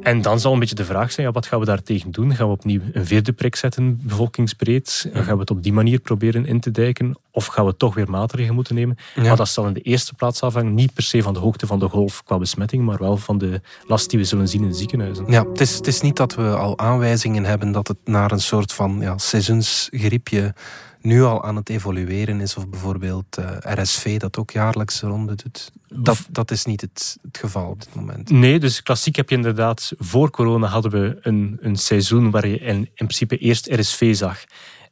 En 0.00 0.22
dan 0.22 0.40
zal 0.40 0.52
een 0.52 0.58
beetje 0.58 0.74
de 0.74 0.84
vraag 0.84 1.12
zijn, 1.12 1.26
ja, 1.26 1.32
wat 1.32 1.46
gaan 1.46 1.60
we 1.60 1.64
daar 1.64 1.82
tegen 1.82 2.10
doen? 2.10 2.34
Gaan 2.34 2.46
we 2.46 2.52
opnieuw 2.52 2.80
een 2.92 3.06
vierde 3.06 3.32
prik 3.32 3.56
zetten, 3.56 4.00
bevolkingsbreed? 4.02 5.10
Gaan 5.12 5.34
we 5.34 5.40
het 5.40 5.50
op 5.50 5.62
die 5.62 5.72
manier 5.72 5.98
proberen 5.98 6.46
in 6.46 6.60
te 6.60 6.70
dijken? 6.70 7.18
Of 7.40 7.46
gaan 7.46 7.66
we 7.66 7.76
toch 7.76 7.94
weer 7.94 8.10
maatregelen 8.10 8.54
moeten 8.54 8.74
nemen? 8.74 8.96
Maar 9.16 9.36
dat 9.36 9.48
zal 9.48 9.66
in 9.66 9.72
de 9.72 9.80
eerste 9.80 10.14
plaats 10.14 10.42
afhangen, 10.42 10.74
niet 10.74 10.94
per 10.94 11.02
se 11.02 11.22
van 11.22 11.34
de 11.34 11.38
hoogte 11.38 11.66
van 11.66 11.78
de 11.78 11.88
golf 11.88 12.22
qua 12.22 12.38
besmetting, 12.38 12.84
maar 12.84 12.98
wel 12.98 13.16
van 13.16 13.38
de 13.38 13.60
last 13.86 14.10
die 14.10 14.18
we 14.18 14.24
zullen 14.24 14.48
zien 14.48 14.64
in 14.64 14.74
ziekenhuizen. 14.74 15.24
Ja, 15.28 15.44
het 15.48 15.60
is, 15.60 15.74
het 15.74 15.86
is 15.86 16.00
niet 16.00 16.16
dat 16.16 16.34
we 16.34 16.56
al 16.56 16.78
aanwijzingen 16.78 17.44
hebben 17.44 17.72
dat 17.72 17.88
het 17.88 17.98
naar 18.04 18.32
een 18.32 18.40
soort 18.40 18.72
van 18.72 18.98
ja, 19.00 19.18
seizoensgriepje 19.18 20.54
nu 21.00 21.22
al 21.22 21.44
aan 21.44 21.56
het 21.56 21.68
evolueren 21.68 22.40
is, 22.40 22.56
of 22.56 22.68
bijvoorbeeld 22.68 23.38
uh, 23.38 23.56
eh, 23.60 23.82
RSV 23.82 24.18
dat 24.18 24.38
ook 24.38 24.50
jaarlijks 24.50 25.00
ronde 25.00 25.34
doet. 25.34 25.70
Dat, 25.86 26.26
dat 26.30 26.50
is 26.50 26.64
niet 26.64 26.80
het, 26.80 27.18
het, 27.22 27.38
geval 27.38 27.70
op 27.70 27.84
dit 27.84 27.94
moment. 27.94 28.30
Nee, 28.30 28.58
dus 28.58 28.82
klassiek 28.82 29.16
heb 29.16 29.28
je 29.28 29.36
inderdaad, 29.36 29.92
voor 29.98 30.30
corona 30.30 30.66
hadden 30.66 30.90
we 30.90 31.18
een, 31.20 31.58
een 31.60 31.76
seizoen 31.76 32.30
waar 32.30 32.48
je 32.48 32.58
in, 32.58 32.76
in 32.76 32.90
principe 32.94 33.36
eerst 33.36 33.66
RSV 33.66 34.14
zag. 34.14 34.44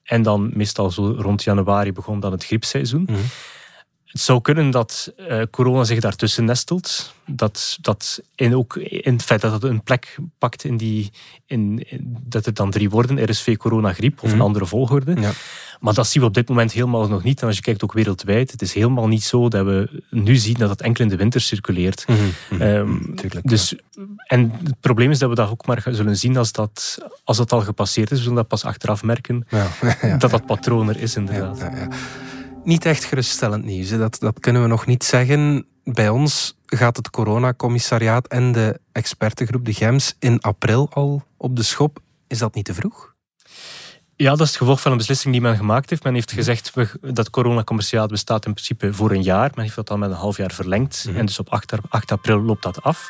En 0.08 0.22
dan 0.22 0.50
meestal 0.54 0.90
zo 0.90 1.14
rond 1.18 1.42
januari 1.42 1.92
begon 1.92 2.20
dan 2.20 2.32
het 2.32 2.44
griepseizoen. 2.44 3.02
Mhm. 3.06 3.18
Het 4.08 4.20
zou 4.20 4.40
kunnen 4.40 4.70
dat 4.70 5.12
uh, 5.16 5.42
corona 5.50 5.84
zich 5.84 6.00
daartussen 6.00 6.44
nestelt. 6.44 7.14
Dat, 7.26 7.78
dat 7.80 8.20
in, 8.34 8.56
ook 8.56 8.76
in 8.76 9.12
het 9.12 9.22
feit 9.22 9.40
dat 9.40 9.52
het 9.52 9.62
een 9.62 9.82
plek 9.82 10.16
pakt 10.38 10.64
in 10.64 10.76
die. 10.76 11.10
In, 11.46 11.86
dat 12.20 12.44
het 12.44 12.56
dan 12.56 12.70
drie 12.70 12.90
worden: 12.90 13.30
RSV, 13.30 13.56
corona, 13.56 13.92
griep 13.92 14.22
of 14.22 14.30
een 14.30 14.36
mhm. 14.36 14.44
andere 14.44 14.66
volgorde. 14.66 15.20
Ja. 15.20 15.30
Maar 15.80 15.94
dat 15.94 16.06
zien 16.06 16.22
we 16.22 16.28
op 16.28 16.34
dit 16.34 16.48
moment 16.48 16.72
helemaal 16.72 17.08
nog 17.08 17.22
niet. 17.22 17.40
En 17.40 17.46
als 17.46 17.56
je 17.56 17.62
kijkt 17.62 17.84
ook 17.84 17.92
wereldwijd, 17.92 18.50
het 18.50 18.62
is 18.62 18.72
helemaal 18.72 19.08
niet 19.08 19.24
zo 19.24 19.48
dat 19.48 19.64
we 19.64 20.02
nu 20.10 20.36
zien 20.36 20.54
dat 20.54 20.70
het 20.70 20.80
enkel 20.80 21.04
in 21.04 21.10
de 21.10 21.16
winter 21.16 21.40
circuleert. 21.40 22.04
Mm 22.08 22.60
um, 22.60 23.14
dus, 23.42 23.74
En 24.26 24.52
het 24.64 24.80
probleem 24.80 25.10
is 25.10 25.18
dat 25.18 25.28
we 25.28 25.34
dat 25.34 25.50
ook 25.50 25.66
maar 25.66 25.84
zullen 25.90 26.16
zien 26.16 26.36
als 26.36 26.52
dat, 26.52 26.98
als 27.24 27.36
dat 27.36 27.52
al 27.52 27.60
gepasseerd 27.60 28.10
is. 28.10 28.16
We 28.16 28.22
zullen 28.22 28.38
dat 28.38 28.48
pas 28.48 28.64
achteraf 28.64 29.02
merken 29.02 29.46
ja. 29.48 29.68
dat 30.18 30.30
dat 30.30 30.46
patroon 30.46 30.88
er 30.88 31.00
is, 31.00 31.16
inderdaad. 31.16 31.70
Niet 32.64 32.84
echt 32.84 33.04
geruststellend 33.04 33.64
nieuws, 33.64 33.88
dat, 33.88 34.16
dat 34.20 34.40
kunnen 34.40 34.62
we 34.62 34.68
nog 34.68 34.86
niet 34.86 35.04
zeggen. 35.04 35.66
Bij 35.84 36.08
ons 36.08 36.56
gaat 36.66 36.96
het 36.96 37.10
coronacommissariaat 37.10 38.26
en 38.26 38.52
de 38.52 38.80
expertengroep, 38.92 39.64
de 39.64 39.72
GEMS, 39.72 40.16
in 40.18 40.40
april 40.40 40.88
al 40.92 41.22
op 41.36 41.56
de 41.56 41.62
schop. 41.62 41.98
Is 42.26 42.38
dat 42.38 42.54
niet 42.54 42.64
te 42.64 42.74
vroeg? 42.74 43.14
Ja, 44.16 44.30
dat 44.30 44.40
is 44.40 44.48
het 44.48 44.56
gevolg 44.56 44.80
van 44.80 44.90
een 44.90 44.98
beslissing 44.98 45.32
die 45.32 45.42
men 45.42 45.56
gemaakt 45.56 45.90
heeft. 45.90 46.02
Men 46.02 46.14
heeft 46.14 46.32
gezegd 46.32 46.72
dat 47.00 47.30
coronacommerciaat 47.30 48.10
bestaat 48.10 48.46
in 48.46 48.52
principe 48.52 48.92
voor 48.92 49.10
een 49.10 49.22
jaar. 49.22 49.50
Men 49.54 49.64
heeft 49.64 49.76
dat 49.76 49.90
al 49.90 49.98
met 49.98 50.10
een 50.10 50.16
half 50.16 50.36
jaar 50.36 50.52
verlengd. 50.52 51.04
Mhm. 51.08 51.16
En 51.16 51.26
dus 51.26 51.38
op 51.38 51.48
8, 51.48 51.72
8 51.88 52.12
april 52.12 52.40
loopt 52.40 52.62
dat 52.62 52.82
af. 52.82 53.08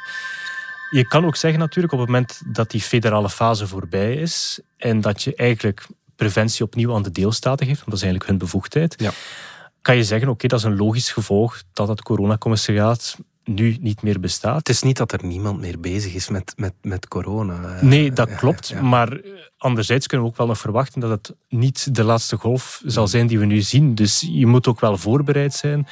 Je 0.91 1.07
kan 1.07 1.25
ook 1.25 1.37
zeggen 1.37 1.61
natuurlijk 1.61 1.93
op 1.93 1.99
het 1.99 2.09
moment 2.09 2.43
dat 2.47 2.71
die 2.71 2.81
federale 2.81 3.31
fase 3.31 3.67
voorbij 3.67 4.15
is 4.15 4.61
en 4.77 5.01
dat 5.01 5.23
je 5.23 5.35
eigenlijk 5.35 5.87
preventie 6.19 6.65
opnieuw 6.65 6.95
aan 6.95 7.03
de 7.03 7.11
deelstaten 7.11 7.67
geeft, 7.67 7.79
want 7.79 7.91
dat 7.91 7.99
is 7.99 8.03
eigenlijk 8.03 8.31
hun 8.31 8.39
bevoegdheid, 8.39 8.95
ja. 9.01 9.11
kan 9.83 9.97
je 9.97 10.05
zeggen, 10.05 10.29
oké, 10.29 10.47
dat 10.47 10.59
is 10.59 10.65
een 10.65 10.77
logisch 10.77 11.13
gevolg 11.13 11.63
dat 11.73 11.89
het 11.89 12.03
coronacommissariaat 12.03 13.17
nu 13.45 13.77
niet 13.81 14.03
meer 14.03 14.21
bestaat. 14.21 14.57
Het 14.57 14.69
is 14.69 14.83
niet 14.83 14.97
dat 14.97 15.13
er 15.13 15.25
niemand 15.25 15.61
meer 15.61 15.81
bezig 15.81 16.15
is 16.15 16.29
met, 16.29 16.53
met, 16.57 16.73
met 16.83 17.09
corona. 17.09 17.79
Nee, 17.81 18.13
dat 18.13 18.35
klopt. 18.35 18.81
Maar 18.81 19.13
eh, 19.13 19.31
anderzijds 19.59 20.07
kunnen 20.07 20.27
we 20.27 20.33
ook 20.33 20.39
wel 20.39 20.47
nog 20.47 20.59
verwachten 20.59 21.01
dat 21.01 21.11
het 21.11 21.35
niet 21.49 21.95
de 21.95 22.05
laatste 22.05 22.37
golf 22.37 22.83
zal 22.85 23.09
zijn 23.09 23.27
die 23.27 23.39
we 23.39 23.45
nu 23.45 23.61
zien. 23.61 23.95
Dus 23.95 24.27
je 24.31 24.47
moet 24.47 24.67
ook 24.67 24.81
wel 24.81 24.97
voorbereid 24.97 25.55
zijn 25.55 25.87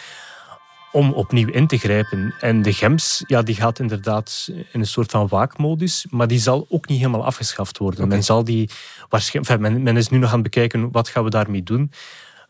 om 0.96 1.12
opnieuw 1.12 1.48
in 1.48 1.66
te 1.66 1.78
grijpen. 1.78 2.34
En 2.40 2.62
de 2.62 2.72
GEMS 2.72 3.24
ja, 3.26 3.42
die 3.42 3.54
gaat 3.54 3.78
inderdaad 3.78 4.48
in 4.72 4.80
een 4.80 4.86
soort 4.86 5.10
van 5.10 5.28
waakmodus, 5.28 6.06
maar 6.10 6.28
die 6.28 6.38
zal 6.38 6.66
ook 6.68 6.88
niet 6.88 6.98
helemaal 6.98 7.24
afgeschaft 7.24 7.78
worden. 7.78 8.08
Men, 8.08 8.24
zal 8.24 8.44
die 8.44 8.70
waarschijnlijk, 9.08 9.60
men, 9.60 9.82
men 9.82 9.96
is 9.96 10.08
nu 10.08 10.18
nog 10.18 10.28
aan 10.28 10.34
het 10.34 10.42
bekijken 10.42 10.90
wat 10.90 11.08
gaan 11.08 11.24
we 11.24 11.30
daarmee 11.30 11.62
doen. 11.62 11.92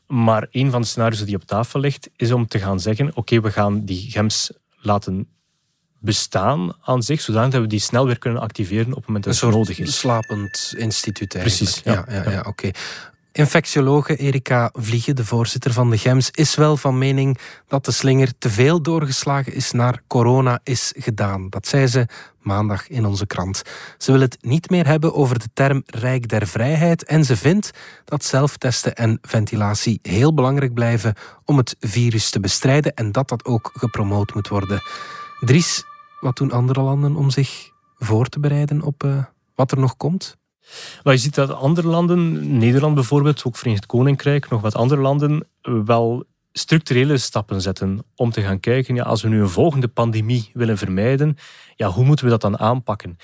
Maar 0.07 0.47
een 0.51 0.71
van 0.71 0.81
de 0.81 0.87
scenario's 0.87 1.25
die 1.25 1.37
op 1.37 1.45
tafel 1.45 1.81
ligt, 1.81 2.11
is 2.17 2.33
om 2.33 2.47
te 2.47 2.59
gaan 2.59 2.81
zeggen: 2.81 3.11
oké, 3.15 3.41
we 3.41 3.51
gaan 3.51 3.85
die 3.85 4.11
GEMS 4.11 4.51
laten 4.77 5.29
bestaan 5.99 6.73
aan 6.81 7.03
zich, 7.03 7.21
zodat 7.21 7.53
we 7.53 7.67
die 7.67 7.81
snel 7.81 8.07
weer 8.07 8.19
kunnen 8.19 8.43
activeren 8.43 8.89
op 8.89 8.97
het 8.97 9.07
moment 9.07 9.25
dat 9.25 9.41
het 9.41 9.51
nodig 9.51 9.79
is. 9.79 9.87
Een 9.87 9.93
slapend 9.93 10.75
instituut 10.77 11.35
eigenlijk. 11.35 11.73
Precies, 11.73 11.85
ja. 11.85 12.05
ja, 12.09 12.31
ja, 12.31 12.45
oké. 12.47 12.71
Infectiologe 13.37 14.17
Erika 14.17 14.71
Vliegen, 14.73 15.17
de 15.17 15.25
voorzitter 15.25 15.73
van 15.73 15.91
de 15.91 15.99
GEMS, 15.99 16.31
is 16.31 16.55
wel 16.55 16.77
van 16.77 16.99
mening 16.99 17.39
dat 17.69 17.85
de 17.85 17.93
slinger 17.93 18.39
te 18.39 18.51
veel 18.51 18.83
doorgeslagen 18.83 19.55
is 19.55 19.73
naar 19.73 20.03
corona 20.07 20.61
is 20.63 20.93
gedaan. 20.97 21.49
Dat 21.49 21.67
zei 21.67 21.87
ze 21.87 22.07
maandag 22.41 22.89
in 22.89 23.07
onze 23.07 23.27
krant. 23.27 23.63
Ze 23.99 24.13
wil 24.13 24.21
het 24.21 24.39
niet 24.41 24.71
meer 24.71 24.87
hebben 24.87 25.15
over 25.15 25.39
de 25.39 25.49
term 25.53 25.83
rijk 25.87 26.29
der 26.29 26.47
vrijheid 26.47 27.05
en 27.05 27.25
ze 27.25 27.37
vindt 27.37 27.71
dat 28.05 28.25
zelftesten 28.25 28.95
en 28.95 29.19
ventilatie 29.23 29.99
heel 30.03 30.35
belangrijk 30.35 30.75
blijven 30.75 31.15
om 31.45 31.57
het 31.57 31.77
virus 31.81 32.31
te 32.31 32.41
bestrijden 32.41 32.95
en 32.95 33.13
dat 33.13 33.29
dat 33.29 33.45
ook 33.45 33.71
gepromoot 33.75 34.35
moet 34.35 34.49
worden. 34.49 34.83
Dries, 35.41 35.85
wat 36.21 36.37
doen 36.37 36.53
andere 36.53 36.81
landen 36.81 37.17
om 37.17 37.31
zich 37.31 37.71
voor 37.99 38.27
te 38.27 38.41
bereiden 38.41 38.83
op 38.83 39.05
uh, 39.05 39.25
wat 39.55 39.73
er 39.73 39.79
nog 39.79 39.97
komt? 39.97 40.37
Maar 41.03 41.13
je 41.13 41.21
ziet 41.21 41.35
dat 41.35 41.53
andere 41.53 41.89
landen, 41.89 42.57
Nederland 42.59 42.95
bijvoorbeeld, 42.95 43.45
ook 43.45 43.57
Verenigd 43.57 43.87
Koninkrijk, 43.87 44.49
nog 44.49 44.61
wat 44.61 44.75
andere 44.75 45.01
landen, 45.01 45.49
wel 45.63 46.25
structurele 46.53 47.19
stappen 47.19 47.61
zetten 47.61 48.03
om 48.15 48.31
te 48.31 48.43
gaan 48.43 48.61
kijken, 48.61 48.95
ja, 48.95 49.03
als 49.03 49.23
we 49.23 49.29
nu 49.29 49.41
een 49.41 49.49
volgende 49.49 49.89
pandemie 49.89 50.51
willen 50.53 50.79
vermijden, 50.79 51.37
ja, 51.77 51.89
hoe 51.89 52.05
moeten 52.05 52.25
we 52.25 52.31
dat 52.31 52.41
dan 52.41 52.59
aanpakken? 52.59 53.17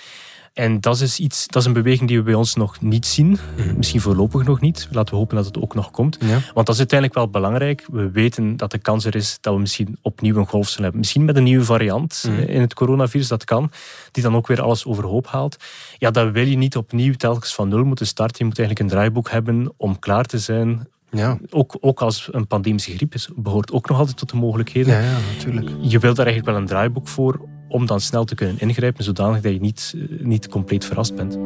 En 0.53 0.81
dat 0.81 1.01
is, 1.01 1.19
iets, 1.19 1.47
dat 1.47 1.63
is 1.63 1.69
een 1.69 1.75
beweging 1.75 2.09
die 2.09 2.19
we 2.19 2.25
bij 2.25 2.35
ons 2.35 2.55
nog 2.55 2.81
niet 2.81 3.07
zien. 3.07 3.39
Mhm. 3.57 3.77
Misschien 3.77 4.01
voorlopig 4.01 4.45
nog 4.45 4.61
niet. 4.61 4.89
Laten 4.91 5.15
we 5.15 5.21
hopen 5.21 5.37
dat 5.37 5.45
het 5.45 5.59
ook 5.59 5.75
nog 5.75 5.91
komt. 5.91 6.19
Want 6.55 6.67
dat 6.67 6.69
is 6.69 6.79
uiteindelijk 6.79 7.19
wel 7.19 7.29
belangrijk. 7.29 7.87
We 7.93 8.11
weten 8.11 8.57
dat 8.57 8.71
de 8.71 8.79
kans 8.79 9.05
er 9.05 9.15
is 9.15 9.39
dat 9.41 9.55
we 9.55 9.61
misschien 9.61 9.99
opnieuw 10.03 10.37
een 10.37 10.47
golf 10.47 10.67
zullen 10.67 10.83
hebben. 10.83 11.01
Misschien 11.01 11.25
met 11.25 11.37
een 11.37 11.43
nieuwe 11.43 11.65
variant 11.65 12.25
mhm. 12.27 12.41
in 12.41 12.61
het 12.61 12.75
coronavirus, 12.75 13.29
dat 13.29 13.45
kan. 13.45 13.71
Die 14.11 14.23
dan 14.23 14.37
ook 14.37 14.47
weer 14.47 14.63
alles 14.63 14.85
overhoop 14.85 15.27
haalt. 15.27 15.57
Ja, 15.99 16.11
dan 16.11 16.33
wil 16.33 16.47
je 16.47 16.57
niet 16.57 16.77
opnieuw 16.77 17.15
telkens 17.15 17.55
van 17.55 17.69
nul 17.69 17.85
moeten 17.85 18.07
starten. 18.07 18.37
Je 18.39 18.45
moet 18.45 18.59
eigenlijk 18.59 18.89
een 18.89 18.97
draaiboek 18.97 19.31
hebben 19.31 19.73
om 19.77 19.99
klaar 19.99 20.25
te 20.25 20.39
zijn 20.39 20.87
ja. 21.13 21.39
Ook, 21.51 21.77
ook 21.81 22.01
als 22.01 22.29
een 22.31 22.47
pandemische 22.47 22.95
griep 22.95 23.15
is, 23.15 23.29
behoort 23.37 23.73
ook 23.73 23.89
nog 23.89 23.99
altijd 23.99 24.17
tot 24.17 24.31
de 24.31 24.37
mogelijkheden. 24.37 24.95
Ja, 24.95 25.01
ja, 25.01 25.19
natuurlijk. 25.35 25.71
Je 25.81 25.99
wilt 25.99 26.17
daar 26.17 26.27
eigenlijk 26.27 26.55
wel 26.55 26.57
een 26.57 26.69
draaiboek 26.69 27.09
voor 27.09 27.41
om 27.73 27.87
dan 27.87 28.01
snel 28.01 28.25
te 28.25 28.35
kunnen 28.35 28.61
ingrijpen, 28.61 29.05
zodanig 29.05 29.41
dat 29.41 29.53
je 29.53 29.61
niet, 29.61 29.95
niet 30.21 30.49
compleet 30.49 30.85
verrast 30.85 31.15
bent. 31.15 31.39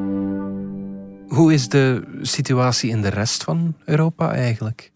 Hoe 1.29 1.53
is 1.53 1.69
de 1.69 2.03
situatie 2.23 2.91
in 2.91 3.03
de 3.03 3.09
rest 3.09 3.45
van 3.45 3.75
Europa 3.85 4.33
eigenlijk? 4.33 4.93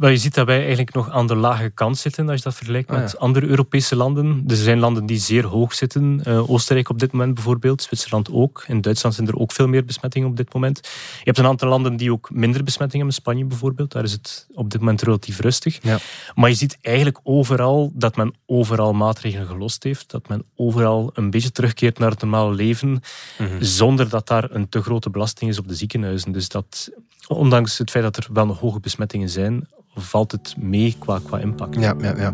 Wel, 0.00 0.10
je 0.10 0.16
ziet 0.16 0.34
dat 0.34 0.46
wij 0.46 0.58
eigenlijk 0.58 0.94
nog 0.94 1.10
aan 1.10 1.26
de 1.26 1.36
lage 1.36 1.70
kant 1.70 1.98
zitten 1.98 2.28
als 2.28 2.36
je 2.36 2.42
dat 2.44 2.54
vergelijkt 2.54 2.90
ah, 2.90 2.96
met 2.98 3.18
andere 3.18 3.46
Europese 3.46 3.96
landen. 3.96 4.44
Er 4.46 4.56
zijn 4.56 4.78
landen 4.78 5.06
die 5.06 5.18
zeer 5.18 5.46
hoog 5.46 5.74
zitten. 5.74 6.22
Uh, 6.26 6.50
Oostenrijk 6.50 6.88
op 6.88 6.98
dit 6.98 7.12
moment 7.12 7.34
bijvoorbeeld, 7.34 7.82
Zwitserland 7.82 8.30
ook. 8.32 8.64
In 8.66 8.80
Duitsland 8.80 9.14
zijn 9.14 9.28
er 9.28 9.36
ook 9.36 9.52
veel 9.52 9.66
meer 9.66 9.84
besmettingen 9.84 10.28
op 10.28 10.36
dit 10.36 10.54
moment. 10.54 10.80
Je 11.18 11.24
hebt 11.24 11.38
een 11.38 11.46
aantal 11.46 11.68
landen 11.68 11.96
die 11.96 12.12
ook 12.12 12.30
minder 12.32 12.64
besmettingen 12.64 13.06
hebben. 13.06 13.22
Spanje 13.22 13.44
bijvoorbeeld, 13.44 13.92
daar 13.92 14.04
is 14.04 14.12
het 14.12 14.46
op 14.54 14.70
dit 14.70 14.80
moment 14.80 15.02
relatief 15.02 15.40
rustig. 15.40 15.78
Ja. 15.82 15.98
Maar 16.34 16.50
je 16.50 16.56
ziet 16.56 16.78
eigenlijk 16.80 17.20
overal 17.22 17.90
dat 17.94 18.16
men 18.16 18.34
overal 18.46 18.92
maatregelen 18.92 19.46
gelost 19.46 19.82
heeft. 19.82 20.10
Dat 20.10 20.28
men 20.28 20.44
overal 20.56 21.10
een 21.14 21.30
beetje 21.30 21.52
terugkeert 21.52 21.98
naar 21.98 22.10
het 22.10 22.20
normale 22.20 22.54
leven. 22.54 23.02
Mhm. 23.38 23.62
Zonder 23.62 24.08
dat 24.08 24.26
daar 24.28 24.50
een 24.50 24.68
te 24.68 24.82
grote 24.82 25.10
belasting 25.10 25.50
is 25.50 25.58
op 25.58 25.68
de 25.68 25.74
ziekenhuizen. 25.74 26.32
Dus 26.32 26.48
dat, 26.48 26.90
ondanks 27.36 27.78
het 27.78 27.90
feit 27.90 28.04
dat 28.04 28.16
er 28.16 28.26
wel 28.32 28.54
hoge 28.54 28.80
besmettingen 28.80 29.28
zijn, 29.28 29.68
valt 29.94 30.32
het 30.32 30.54
mee 30.58 30.96
qua, 30.98 31.20
qua 31.24 31.38
impact. 31.38 31.74
Ja, 31.74 31.94
ja, 32.00 32.16
ja. 32.16 32.32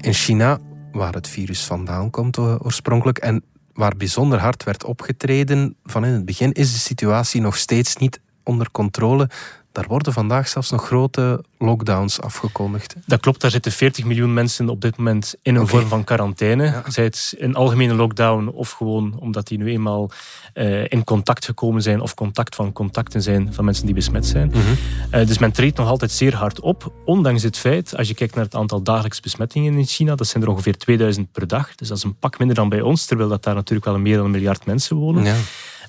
In 0.00 0.12
China, 0.12 0.58
waar 0.92 1.12
het 1.12 1.28
virus 1.28 1.64
vandaan 1.64 2.10
komt 2.10 2.38
oorspronkelijk 2.38 3.18
en 3.18 3.44
waar 3.72 3.96
bijzonder 3.96 4.38
hard 4.38 4.64
werd 4.64 4.84
opgetreden 4.84 5.76
van 5.84 6.04
in 6.04 6.12
het 6.12 6.24
begin, 6.24 6.52
is 6.52 6.72
de 6.72 6.78
situatie 6.78 7.40
nog 7.40 7.56
steeds 7.56 7.96
niet 7.96 8.20
onder 8.42 8.70
controle. 8.70 9.30
Daar 9.74 9.86
worden 9.88 10.12
vandaag 10.12 10.48
zelfs 10.48 10.70
nog 10.70 10.86
grote 10.86 11.44
lockdowns 11.58 12.20
afgekondigd. 12.20 12.94
Dat 13.06 13.20
klopt, 13.20 13.40
daar 13.40 13.50
zitten 13.50 13.72
40 13.72 14.04
miljoen 14.04 14.32
mensen 14.32 14.68
op 14.68 14.80
dit 14.80 14.96
moment 14.96 15.34
in 15.42 15.54
een 15.54 15.66
vorm 15.66 15.86
van 15.86 16.04
quarantaine. 16.04 16.64
Ja. 16.64 16.82
Zij 16.86 17.04
het 17.04 17.34
een 17.38 17.54
algemene 17.54 17.94
lockdown 17.94 18.48
of 18.48 18.70
gewoon 18.70 19.14
omdat 19.18 19.46
die 19.46 19.58
nu 19.58 19.70
eenmaal 19.70 20.10
uh, 20.54 20.84
in 20.88 21.04
contact 21.04 21.44
gekomen 21.44 21.82
zijn 21.82 22.00
of 22.00 22.14
contact 22.14 22.54
van 22.54 22.72
contacten 22.72 23.22
zijn 23.22 23.54
van 23.54 23.64
mensen 23.64 23.86
die 23.86 23.94
besmet 23.94 24.26
zijn. 24.26 24.52
Mm 24.54 24.60
-hmm. 24.60 25.26
dus 25.26 25.38
men 25.38 25.52
treedt 25.52 25.76
nog 25.76 25.88
altijd 25.88 26.10
zeer 26.10 26.34
hard 26.34 26.60
op, 26.60 26.92
ondanks 27.04 27.42
het 27.42 27.58
feit, 27.58 27.96
als 27.96 28.08
je 28.08 28.14
kijkt 28.14 28.34
naar 28.34 28.44
het 28.44 28.54
aantal 28.54 28.82
dagelijks 28.82 29.20
besmettingen 29.20 29.74
in 29.74 29.86
China, 29.86 30.14
dat 30.14 30.26
zijn 30.26 30.42
er 30.42 30.48
ongeveer 30.48 30.76
2000 30.76 31.32
per 31.32 31.46
dag. 31.46 31.74
Dus 31.74 31.88
dat 31.88 31.96
is 31.96 32.04
een 32.04 32.18
pak 32.18 32.38
minder 32.38 32.56
dan 32.56 32.68
bij 32.68 32.80
ons, 32.80 33.06
terwijl 33.06 33.28
dat 33.28 33.42
daar 33.42 33.54
natuurlijk 33.54 33.86
wel 33.86 33.98
meer 33.98 34.16
dan 34.16 34.24
een 34.24 34.30
miljard 34.30 34.66
mensen 34.66 34.96
wonen. 34.96 35.24
Ja. 35.24 35.34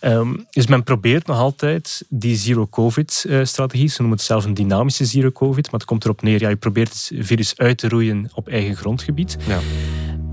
Um, 0.06 0.46
dus 0.50 0.68
men 0.68 0.84
probeert 0.84 1.28
nog 1.28 1.38
altijd 1.38 2.06
die 2.10 2.36
zero-covid-strategie, 2.36 3.88
ze 3.88 4.02
noemen 4.02 4.18
het 4.18 4.28
zelf 4.28 4.46
een 4.46 4.54
dynamische 4.54 5.06
zero-covid, 5.06 5.72
maar 5.72 5.80
het 5.80 5.90
komt 5.90 6.04
erop 6.04 6.22
neer, 6.22 6.42
ja, 6.42 6.50
je 6.50 6.56
probeert 6.56 6.90
het 6.90 7.12
virus 7.26 7.58
uit 7.58 7.78
te 7.78 7.90
roeien 7.90 8.30
op 8.34 8.48
eigen 8.48 8.76
grondgebied. 8.76 9.38
Ja. 9.48 9.60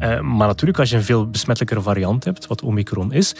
Uh, 0.02 0.20
maar 0.20 0.46
natuurlijk, 0.46 0.78
als 0.78 0.90
je 0.90 0.96
een 0.96 1.02
veel 1.02 1.30
besmettelijkere 1.30 1.82
variant 1.82 2.24
hebt, 2.24 2.46
wat 2.46 2.62
Omicron 2.62 3.12
is, 3.12 3.34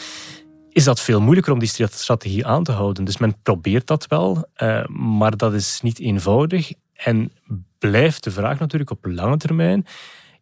is 0.69 0.83
dat 0.83 0.99
veel 0.99 1.21
moeilijker 1.21 1.53
om 1.53 1.59
die 1.59 1.87
strategie 1.91 2.45
aan 2.45 2.63
te 2.63 2.71
houden. 2.71 3.03
Dus 3.03 3.17
men 3.17 3.35
probeert 3.43 3.87
dat 3.87 4.07
wel, 4.07 4.47
uh, 4.57 4.85
maar 4.85 5.37
dat 5.37 5.53
is 5.53 5.79
niet 5.81 5.99
eenvoudig. 5.99 6.71
En 6.93 7.31
blijft 7.79 8.23
de 8.23 8.31
vraag 8.31 8.59
natuurlijk 8.59 8.91
op 8.91 9.05
lange 9.05 9.37
termijn 9.37 9.85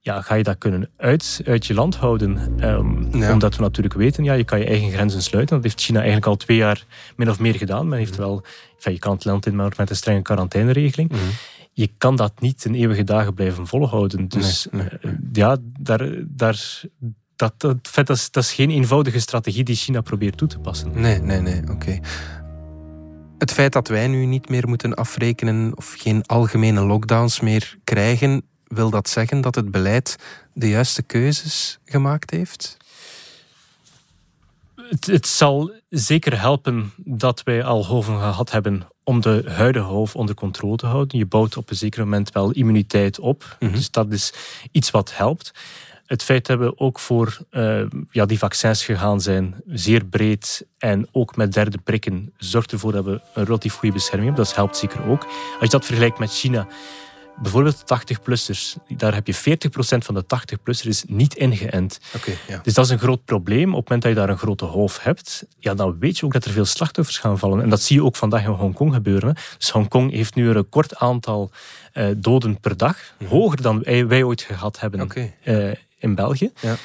ja, 0.04 0.22
ga 0.22 0.36
je 0.36 0.44
dat 0.44 0.58
kunnen 0.58 0.90
uit, 0.98 1.42
uit 1.46 1.66
je 1.66 1.74
land 1.74 1.96
houden? 1.96 2.64
Um, 2.70 3.10
Omdat 3.32 3.56
we 3.56 3.62
natuurlijk 3.62 3.96
weten, 3.96 4.24
ja, 4.24 4.34
je 4.34 4.44
kan 4.44 4.60
je 4.60 4.66
eigen 4.66 4.92
grenzen 4.92 5.22
sluiten. 5.22 5.56
Dat 5.56 5.64
heeft 5.64 5.82
China 5.82 5.98
eigenlijk 5.98 6.28
al 6.28 6.36
twee 6.36 6.58
jaar 6.58 6.86
min 7.16 7.30
of 7.30 7.40
meer 7.40 7.56
gedaan. 7.56 7.88
Men 7.88 7.98
heeft 7.98 8.16
wel, 8.16 8.44
enfin, 8.76 8.94
je 8.94 9.00
kan 9.00 9.14
het 9.14 9.26
land 9.26 9.46
in, 9.46 9.56
maar 9.56 9.74
met 9.78 9.90
een 9.90 9.96
strenge 9.96 10.22
quarantaineregeling. 10.22 11.12
Mm 11.12 11.18
Je 11.74 11.90
kan 11.98 12.16
dat 12.16 12.42
niet 12.42 12.66
in 12.66 12.74
eeuwige 12.74 13.04
dagen 13.04 13.34
blijven 13.34 13.68
volhouden. 13.68 14.28
Dus 14.28 14.68
nee, 14.72 14.88
nee. 15.02 15.14
Uh, 15.14 15.20
ja, 15.32 15.58
daar, 15.80 16.10
daar, 16.26 16.82
dat, 17.36 17.54
dat, 17.58 17.90
dat, 17.94 18.10
is, 18.10 18.32
dat 18.32 18.44
is 18.44 18.54
geen 18.54 18.70
eenvoudige 18.70 19.20
strategie 19.20 19.64
die 19.64 19.76
China 19.76 20.02
probeert 20.02 20.38
toe 20.38 20.48
te 20.48 20.60
passen. 20.60 20.92
Nee, 20.94 21.20
nee, 21.20 21.42
nee, 21.42 21.62
oké. 21.70 22.00
Het 23.38 23.52
feit 23.52 23.74
dat 23.74 23.88
wij 23.88 24.08
nu 24.08 24.26
niet 24.26 24.50
meer 24.50 24.68
moeten 24.68 24.94
afrekenen 24.94 25.78
of 25.78 25.96
geen 25.98 26.26
algemene 26.26 26.82
lockdowns 26.82 27.40
meer 27.40 27.78
krijgen, 27.84 28.44
wil 28.72 28.90
dat 28.90 29.10
zeggen 29.10 29.42
dat 29.42 29.56
het 29.56 29.72
beleid 29.72 30.16
de 30.54 30.70
juiste 30.70 31.02
keuzes 31.02 31.80
gemaakt 31.86 32.30
heeft? 32.30 32.78
Het, 34.76 35.06
het 35.06 35.28
zal 35.28 35.72
zeker 35.90 36.40
helpen 36.40 36.92
dat 36.98 37.44
wij 37.44 37.64
al 37.64 37.86
hoven 37.86 38.18
gehad 38.18 38.52
hebben 38.52 38.88
om 39.04 39.22
de 39.22 39.44
huidige 39.48 39.86
golf 39.86 40.16
onder 40.16 40.36
controle 40.36 40.76
te 40.76 40.86
houden. 40.86 41.18
Je 41.18 41.26
bouwt 41.26 41.58
op 41.58 41.70
een 41.70 41.76
zeker 41.76 42.04
moment 42.04 42.32
wel 42.32 42.52
immuniteit 42.52 43.20
op. 43.20 43.58
Mhm. 43.60 43.72
Dus 43.72 43.92
dat 43.92 44.12
is 44.12 44.34
iets 44.72 44.92
wat 44.92 45.16
helpt. 45.16 45.52
Het 46.06 46.24
feit 46.24 46.46
dat 46.46 46.60
we 46.60 46.78
ook 46.78 47.00
voor 47.00 47.38
uh, 47.52 47.82
ja, 48.10 48.26
die 48.26 48.38
vaccins 48.38 48.86
gegaan 48.86 49.22
zijn, 49.22 49.56
zeer 49.68 50.06
breed 50.06 50.66
en 50.78 51.08
ook 51.12 51.36
met 51.36 51.54
derde 51.54 51.78
prikken, 51.78 52.34
zorgt 52.38 52.72
ervoor 52.72 52.92
dat 52.92 53.06
we 53.06 53.22
een 53.34 53.46
relatief 53.46 53.74
goede 53.74 53.94
bescherming 53.94 54.28
hebben. 54.28 54.46
Dat 54.46 54.56
helpt 54.56 54.78
zeker 54.78 55.06
ook. 55.08 55.24
Als 55.24 55.62
je 55.62 55.68
dat 55.70 55.86
vergelijkt 55.86 56.20
met 56.20 56.32
China, 56.32 56.68
bijvoorbeeld 57.42 57.84
80-plussers, 57.84 58.76
daar 58.88 59.14
heb 59.14 59.28
je 59.28 59.36
40% 59.36 59.38
van 59.98 60.16
de 60.16 60.24
80-plussers 60.24 61.02
niet 61.08 61.36
ingeënt. 61.36 62.00
Okay, 62.16 62.38
ja. 62.48 62.60
Dus 62.64 62.74
dat 62.74 62.86
is 62.86 62.92
een 62.92 63.00
groot 63.00 63.26
probleem. 63.26 63.70
Op 63.70 63.80
het 63.80 63.84
moment 63.84 64.02
dat 64.02 64.12
je 64.12 64.18
daar 64.18 64.30
een 64.30 64.38
grote 64.38 64.66
golf 64.66 65.04
hebt, 65.04 65.46
ja, 65.60 65.74
dan 65.74 66.00
weet 66.00 66.18
je 66.18 66.26
ook 66.26 66.34
dat 66.34 66.46
er 66.46 66.52
veel 66.52 66.66
slachtoffers 66.66 67.18
gaan 67.18 67.40
vallen. 67.40 67.62
En 67.62 67.70
dat 67.70 67.82
zie 67.82 67.96
je 67.96 68.04
ook 68.04 68.16
vandaag 68.16 68.44
in 68.44 68.50
Hongkong 68.50 68.94
gebeuren. 68.94 69.36
Dus 69.58 69.70
Hongkong 69.70 70.12
heeft 70.12 70.36
nu 70.36 70.48
een 70.48 70.54
record 70.54 70.96
aantal 70.96 71.52
uh, 71.94 72.08
doden 72.18 72.60
per 72.60 72.78
dag, 72.78 72.98
mm 72.98 73.28
-hmm. 73.28 73.38
hoger 73.38 73.62
dan 73.62 73.82
wij, 73.84 74.08
wij, 74.08 74.24
ooit 74.24 74.42
gehad 74.42 74.80
hebben 74.80 75.02
okay. 75.02 75.36
uh, 75.44 75.72
in 75.98 76.16
België. 76.16 76.52
Ja. 76.60 76.76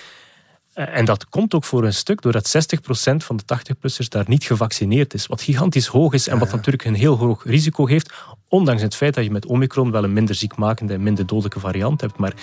En 0.76 1.04
dat 1.04 1.28
komt 1.28 1.54
ook 1.54 1.64
voor 1.64 1.84
een 1.84 1.94
stuk 1.94 2.22
doordat 2.22 2.76
60% 2.76 3.16
van 3.16 3.36
de 3.36 3.42
80-plussers 3.58 4.08
daar 4.08 4.24
niet 4.26 4.44
gevaccineerd 4.44 5.14
is. 5.14 5.26
Wat 5.26 5.42
gigantisch 5.42 5.86
hoog 5.86 6.12
is 6.12 6.28
en 6.28 6.38
wat 6.38 6.52
natuurlijk 6.52 6.84
een 6.84 6.94
heel 6.94 7.16
hoog 7.16 7.44
risico 7.44 7.84
geeft. 7.84 8.12
Ondanks 8.48 8.82
het 8.82 8.94
feit 8.94 9.14
dat 9.14 9.24
je 9.24 9.30
met 9.30 9.46
Omicron 9.46 9.90
wel 9.90 10.04
een 10.04 10.12
minder 10.12 10.34
ziekmakende 10.34 10.94
en 10.94 11.02
minder 11.02 11.26
dodelijke 11.26 11.60
variant 11.60 12.00
hebt. 12.00 12.18
Maar 12.18 12.34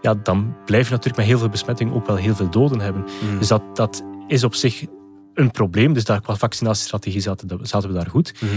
ja, 0.00 0.14
dan 0.14 0.56
blijf 0.64 0.84
je 0.84 0.90
natuurlijk 0.90 1.16
met 1.16 1.26
heel 1.26 1.38
veel 1.38 1.48
besmetting 1.48 1.92
ook 1.92 2.06
wel 2.06 2.16
heel 2.16 2.34
veel 2.34 2.50
doden 2.50 2.80
hebben. 2.80 3.02
Mm. 3.02 3.38
Dus 3.38 3.48
dat, 3.48 3.76
dat 3.76 4.02
is 4.26 4.44
op 4.44 4.54
zich 4.54 4.84
een 5.34 5.50
probleem. 5.50 5.92
Dus 5.92 6.04
daar, 6.04 6.20
qua 6.20 6.36
vaccinatiestrategie 6.36 7.20
zaten, 7.20 7.58
zaten 7.62 7.88
we 7.88 7.94
daar 7.94 8.10
goed. 8.10 8.34
Mm. 8.40 8.48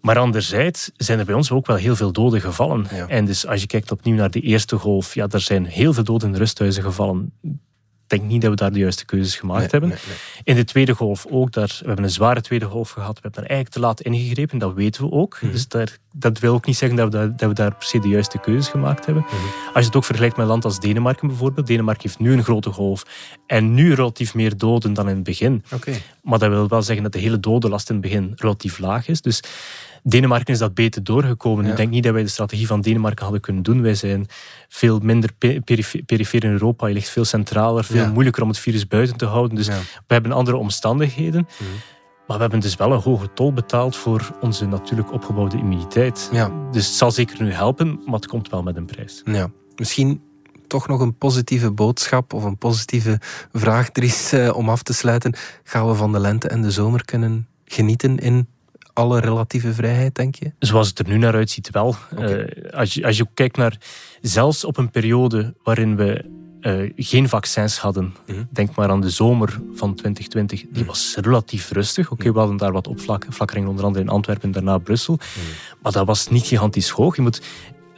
Maar 0.00 0.18
anderzijds 0.18 0.90
zijn 0.96 1.18
er 1.18 1.24
bij 1.24 1.34
ons 1.34 1.50
ook 1.50 1.66
wel 1.66 1.76
heel 1.76 1.96
veel 1.96 2.12
doden 2.12 2.40
gevallen. 2.40 2.86
Ja. 2.92 3.08
En 3.08 3.24
dus 3.24 3.46
als 3.46 3.60
je 3.60 3.66
kijkt 3.66 3.90
opnieuw 3.90 4.16
naar 4.16 4.30
de 4.30 4.40
eerste 4.40 4.76
golf, 4.76 5.14
ja, 5.14 5.26
er 5.28 5.40
zijn 5.40 5.64
heel 5.66 5.92
veel 5.92 6.04
doden 6.04 6.28
in 6.28 6.36
rusthuizen 6.36 6.82
gevallen 6.82 7.32
denk 8.08 8.22
niet 8.22 8.40
dat 8.40 8.50
we 8.50 8.56
daar 8.56 8.72
de 8.72 8.78
juiste 8.78 9.04
keuzes 9.04 9.36
gemaakt 9.36 9.72
hebben. 9.72 9.94
In 10.44 10.54
de 10.54 10.64
tweede 10.64 10.94
golf 10.94 11.26
ook. 11.30 11.52
Daar, 11.52 11.76
we 11.80 11.86
hebben 11.86 12.04
een 12.04 12.10
zware 12.10 12.40
tweede 12.40 12.64
golf 12.64 12.90
gehad. 12.90 13.14
We 13.14 13.20
hebben 13.22 13.40
daar 13.40 13.50
eigenlijk 13.50 13.70
te 13.70 13.80
laat 13.80 14.00
ingegrepen. 14.00 14.58
Dat 14.58 14.74
weten 14.74 15.02
we 15.02 15.10
ook. 15.10 15.38
Mhm. 15.40 15.52
Dus 15.52 15.68
daar, 15.68 15.98
dat 16.12 16.38
wil 16.38 16.54
ook 16.54 16.66
niet 16.66 16.76
zeggen 16.76 16.98
dat 16.98 17.12
we, 17.12 17.18
daar, 17.18 17.36
dat 17.36 17.48
we 17.48 17.54
daar 17.54 17.74
per 17.74 17.86
se 17.86 17.98
de 17.98 18.08
juiste 18.08 18.38
keuzes 18.38 18.68
gemaakt 18.68 19.06
hebben. 19.06 19.22
Mhm. 19.22 19.34
Als 19.66 19.80
je 19.80 19.84
het 19.84 19.96
ook 19.96 20.04
vergelijkt 20.04 20.36
met 20.36 20.44
een 20.44 20.50
land 20.50 20.64
als 20.64 20.80
Denemarken 20.80 21.28
bijvoorbeeld. 21.28 21.66
Denemarken 21.66 22.02
heeft 22.02 22.18
nu 22.18 22.32
een 22.32 22.44
grote 22.44 22.70
golf. 22.70 23.02
En 23.46 23.74
nu 23.74 23.94
relatief 23.94 24.34
meer 24.34 24.56
doden 24.56 24.94
dan 24.94 25.08
in 25.08 25.14
het 25.14 25.24
begin. 25.24 25.64
Okay. 25.74 26.02
Maar 26.22 26.38
dat 26.38 26.48
wil 26.48 26.68
wel 26.68 26.82
zeggen 26.82 27.02
dat 27.02 27.12
de 27.12 27.18
hele 27.18 27.40
dodenlast 27.40 27.88
in 27.88 27.94
het 27.94 28.04
begin 28.04 28.32
relatief 28.36 28.78
laag 28.78 29.08
is. 29.08 29.20
Dus 29.20 29.42
Denemarken 30.02 30.52
is 30.52 30.58
dat 30.58 30.74
beter 30.74 31.04
doorgekomen. 31.04 31.66
Ik 31.66 31.76
denk 31.76 31.90
niet 31.90 32.02
dat 32.02 32.12
wij 32.12 32.22
de 32.22 32.28
strategie 32.28 32.66
van 32.66 32.80
Denemarken 32.80 33.22
hadden 33.22 33.40
kunnen 33.40 33.62
doen. 33.62 33.82
Wij 33.82 33.94
zijn 33.94 34.26
veel 34.68 34.98
minder 34.98 35.30
perifeer 36.06 36.44
in 36.44 36.50
Europa. 36.50 36.86
Je 36.86 36.94
ligt 36.94 37.08
veel 37.08 37.24
centraler, 37.24 37.84
veel 37.84 38.02
ja. 38.02 38.10
moeilijker 38.10 38.42
om 38.42 38.48
het 38.48 38.58
virus 38.58 38.86
buiten 38.86 39.16
te 39.16 39.26
houden. 39.26 39.56
Dus 39.56 39.66
we 39.66 39.74
hebben 40.06 40.32
andere 40.32 40.56
omstandigheden. 40.56 41.48
Mhm. 41.58 41.70
Maar 42.26 42.36
we 42.36 42.42
hebben 42.42 42.60
dus 42.60 42.76
wel 42.76 42.92
een 42.92 43.00
hoge 43.00 43.32
tol 43.32 43.52
betaald 43.52 43.96
voor 43.96 44.30
onze 44.40 44.66
natuurlijk 44.66 45.12
opgebouwde 45.12 45.56
immuniteit. 45.56 46.30
Dus 46.72 46.86
het 46.86 46.94
zal 46.94 47.10
zeker 47.10 47.42
nu 47.42 47.52
helpen, 47.52 48.00
maar 48.04 48.14
het 48.14 48.26
komt 48.26 48.48
wel 48.50 48.62
met 48.62 48.76
een 48.76 48.86
prijs. 48.86 49.22
Ja. 49.24 49.50
Misschien 49.76 50.22
toch 50.66 50.88
nog 50.88 51.00
een 51.00 51.16
positieve 51.16 51.70
boodschap 51.70 52.32
of 52.32 52.44
een 52.44 52.58
positieve 52.58 53.20
vraag, 53.52 53.90
Dries, 53.90 54.32
eh, 54.32 54.56
om 54.56 54.68
af 54.68 54.82
te 54.82 54.92
sluiten. 54.92 55.34
Gaan 55.64 55.88
we 55.88 55.94
van 55.94 56.12
de 56.12 56.18
lente 56.18 56.48
en 56.48 56.62
de 56.62 56.70
zomer 56.70 57.04
kunnen 57.04 57.48
genieten 57.64 58.18
in 58.18 58.48
alle 58.98 59.20
relatieve 59.20 59.72
vrijheid, 59.72 60.14
denk 60.14 60.34
je? 60.34 60.52
Zoals 60.58 60.88
het 60.88 60.98
er 60.98 61.08
nu 61.08 61.18
naar 61.18 61.34
uitziet, 61.34 61.70
wel. 61.70 61.94
Okay. 62.12 62.42
Uh, 62.42 62.72
als, 62.72 62.94
je, 62.94 63.06
als 63.06 63.16
je 63.16 63.26
kijkt 63.34 63.56
naar 63.56 63.78
zelfs 64.20 64.64
op 64.64 64.76
een 64.76 64.90
periode 64.90 65.54
waarin 65.62 65.96
we 65.96 66.24
uh, 66.60 66.92
geen 66.96 67.28
vaccins 67.28 67.78
hadden, 67.78 68.04
mm 68.04 68.34
-hmm. 68.34 68.48
denk 68.50 68.74
maar 68.74 68.88
aan 68.88 69.00
de 69.00 69.10
zomer 69.10 69.60
van 69.74 69.94
2020, 69.94 70.60
die 70.60 70.68
mhm. 70.72 70.84
was 70.84 71.16
relatief 71.20 71.70
rustig. 71.70 72.04
Oké, 72.04 72.12
okay, 72.12 72.26
mhm. 72.26 72.34
we 72.34 72.40
hadden 72.40 72.58
daar 72.58 72.72
wat 72.72 72.86
opflakkeringen, 72.86 73.68
onder 73.68 73.84
andere 73.84 74.04
in 74.04 74.10
Antwerpen 74.10 74.44
en 74.44 74.52
daarna 74.52 74.78
Brussel. 74.78 75.14
Mm. 75.14 75.42
Maar 75.82 75.92
dat 75.92 76.06
was 76.06 76.28
niet 76.28 76.46
gigantisch 76.46 76.88
hoog. 76.88 77.16
Je 77.16 77.22
moet 77.22 77.42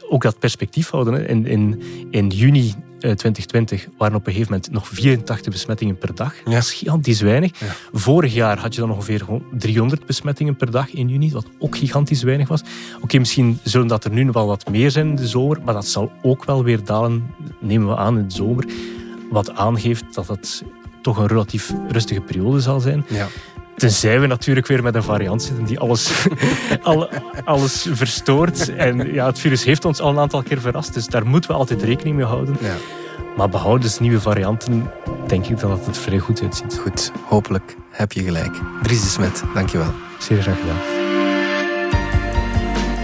ook 0.08 0.22
dat 0.22 0.38
perspectief 0.38 0.90
houden. 0.90 1.26
In, 1.26 1.46
in, 1.46 1.82
in 2.10 2.28
juni 2.28 2.74
2020 3.00 3.84
eh, 3.84 3.90
waren 3.98 4.16
op 4.16 4.26
een 4.26 4.32
gegeven 4.32 4.52
moment 4.52 4.72
nog 4.72 4.88
84 4.88 5.52
besmettingen 5.52 5.98
per 5.98 6.14
dag. 6.14 6.34
Ja. 6.44 6.50
Dat 6.50 6.62
is 6.62 6.72
gigantisch 6.72 7.20
weinig. 7.20 7.60
Ja. 7.60 7.66
Vorig 7.92 8.34
jaar 8.34 8.58
had 8.58 8.74
je 8.74 8.80
dan 8.80 8.90
ongeveer 8.90 9.24
300 9.50 10.06
besmettingen 10.06 10.56
per 10.56 10.70
dag 10.70 10.90
in 10.90 11.08
juni, 11.08 11.30
wat 11.30 11.46
ook 11.58 11.76
gigantisch 11.76 12.22
weinig 12.22 12.48
was. 12.48 12.60
Oké, 12.60 13.04
okay, 13.04 13.20
misschien 13.20 13.58
zullen 13.62 13.86
dat 13.86 14.04
er 14.04 14.10
nu 14.10 14.30
wel 14.30 14.46
wat 14.46 14.70
meer 14.70 14.90
zijn 14.90 15.08
in 15.08 15.16
de 15.16 15.26
zomer, 15.26 15.60
maar 15.64 15.74
dat 15.74 15.86
zal 15.86 16.12
ook 16.22 16.44
wel 16.44 16.64
weer 16.64 16.84
dalen, 16.84 17.34
nemen 17.60 17.88
we 17.88 17.96
aan, 17.96 18.18
in 18.18 18.28
de 18.28 18.34
zomer. 18.34 18.64
Wat 19.30 19.50
aangeeft 19.50 20.04
dat 20.14 20.28
het 20.28 20.62
toch 21.02 21.18
een 21.18 21.26
relatief 21.26 21.72
rustige 21.88 22.20
periode 22.20 22.60
zal 22.60 22.80
zijn. 22.80 23.04
Ja. 23.08 23.26
Tenzij 23.80 24.20
we 24.20 24.26
natuurlijk 24.26 24.66
weer 24.66 24.82
met 24.82 24.94
een 24.94 25.02
variant 25.02 25.42
zitten 25.42 25.64
die 25.64 25.78
alles, 25.78 26.26
alles 27.44 27.86
verstoort. 27.90 28.74
En 28.74 29.12
ja, 29.12 29.26
het 29.26 29.38
virus 29.38 29.64
heeft 29.64 29.84
ons 29.84 30.00
al 30.00 30.10
een 30.10 30.18
aantal 30.18 30.42
keer 30.42 30.60
verrast, 30.60 30.94
dus 30.94 31.06
daar 31.06 31.26
moeten 31.26 31.50
we 31.50 31.56
altijd 31.56 31.82
rekening 31.82 32.16
mee 32.16 32.24
houden. 32.24 32.56
Ja. 32.60 32.74
Maar 33.36 33.48
behouden 33.48 33.90
ze 33.90 34.02
nieuwe 34.02 34.20
varianten, 34.20 34.90
denk 35.26 35.46
ik 35.46 35.58
dat 35.58 35.86
het 35.86 35.98
vrij 35.98 36.18
goed 36.18 36.42
uitziet. 36.42 36.78
Goed, 36.78 37.12
hopelijk 37.24 37.76
heb 37.90 38.12
je 38.12 38.22
gelijk. 38.22 38.60
Dries 38.82 39.02
de 39.02 39.08
Smet, 39.08 39.42
dankjewel. 39.54 39.92
Zeer 40.18 40.42
graag 40.42 40.58
gedaan. 40.60 41.09